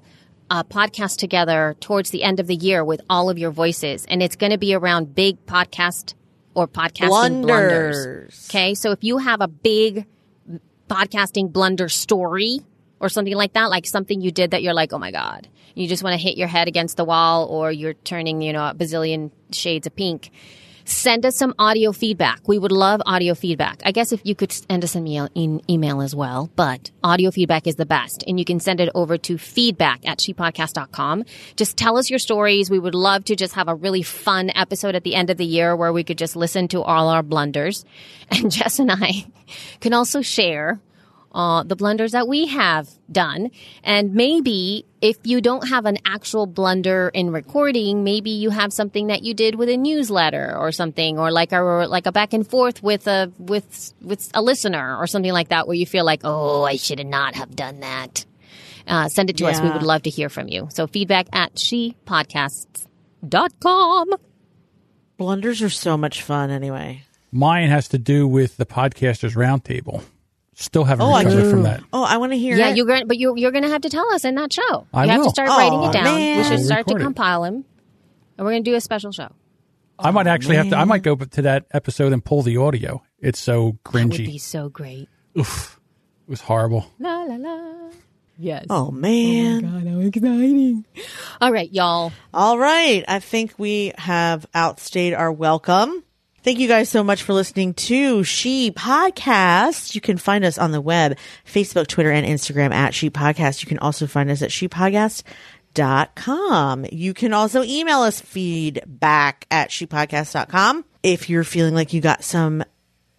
[0.52, 4.06] a podcast together towards the end of the year with all of your voices.
[4.06, 6.16] And it's going to be around big podcast
[6.56, 7.96] or podcasting blunders.
[7.96, 8.48] blunders.
[8.50, 8.74] Okay.
[8.74, 10.06] So if you have a big
[10.90, 12.62] podcasting blunder story
[13.00, 15.88] or something like that, like something you did that you're like, oh my God, you
[15.88, 18.74] just want to hit your head against the wall or you're turning, you know, a
[18.74, 20.32] bazillion shades of pink
[20.90, 22.48] send us some audio feedback.
[22.48, 23.82] We would love audio feedback.
[23.86, 27.32] I guess if you could send us an email, in email as well, but audio
[27.32, 28.24] feedback is the best.
[28.28, 31.26] And you can send it over to feedback at shepodcast.com.
[31.56, 32.70] Just tell us your stories.
[32.70, 35.46] We would love to just have a really fun episode at the end of the
[35.46, 37.86] year where we could just listen to all our blunders.
[38.32, 39.26] And Jess and I
[39.80, 40.80] can also share
[41.32, 43.52] uh, the blunders that we have done.
[43.84, 49.08] And maybe if you don't have an actual blunder in recording, maybe you have something
[49.08, 52.48] that you did with a newsletter or something, or like a like a back and
[52.48, 56.22] forth with a with with a listener or something like that, where you feel like,
[56.24, 58.26] oh, I should not have done that.
[58.88, 59.52] Uh, send it to yeah.
[59.52, 59.62] us.
[59.62, 60.68] We would love to hear from you.
[60.72, 64.10] So feedback at shepodcasts.com.
[65.18, 67.04] Blunders are so much fun anyway.
[67.32, 70.02] Mine has to do with the Podcasters Roundtable.
[70.60, 71.82] Still haven't oh, recovered from that.
[71.94, 72.58] Oh, I want to hear.
[72.58, 72.76] Yeah, it.
[72.76, 74.86] you're going, but you you're going to have to tell us in that show.
[74.94, 75.16] I you will.
[75.16, 76.04] have to start oh, writing it down.
[76.04, 76.38] Man.
[76.38, 77.02] We should start to it.
[77.02, 77.64] compile them,
[78.38, 79.30] and we're going to do a special show.
[79.98, 80.66] I might actually man.
[80.66, 80.80] have to.
[80.80, 83.02] I might go to that episode and pull the audio.
[83.20, 84.10] It's so cringy.
[84.10, 85.08] That would be so great.
[85.38, 85.80] Oof,
[86.28, 86.92] it was horrible.
[87.00, 87.92] La la la.
[88.38, 88.66] Yes.
[88.70, 89.64] Oh man.
[89.64, 90.86] Oh my God, how exciting.
[91.40, 92.12] All right, y'all.
[92.34, 93.06] All right.
[93.08, 96.04] I think we have outstayed our welcome.
[96.44, 99.94] Thank you guys so much for listening to She Podcast.
[99.94, 103.62] You can find us on the web, Facebook, Twitter, and Instagram at She Podcast.
[103.62, 106.86] You can also find us at shepodcast.com.
[106.92, 110.86] You can also email us feedback at shepodcast.com.
[111.04, 112.64] If you're feeling like you got some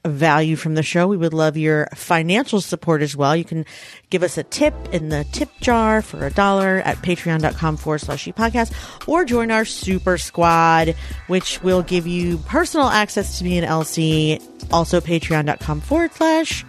[0.05, 3.37] value from the show, we would love your financial support as well.
[3.37, 3.65] You can
[4.09, 8.27] give us a tip in the tip jar for a dollar at patreon.com forward slash
[8.29, 8.73] podcast
[9.09, 10.95] or join our super squad,
[11.27, 14.41] which will give you personal access to me and Elsie.
[14.71, 16.65] Also patreon.com forward slash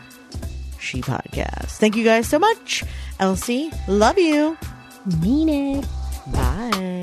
[0.79, 1.77] she podcast.
[1.77, 2.83] Thank you guys so much.
[3.19, 4.57] Elsie, love you.
[5.21, 5.85] Mean it.
[6.33, 7.01] Bye.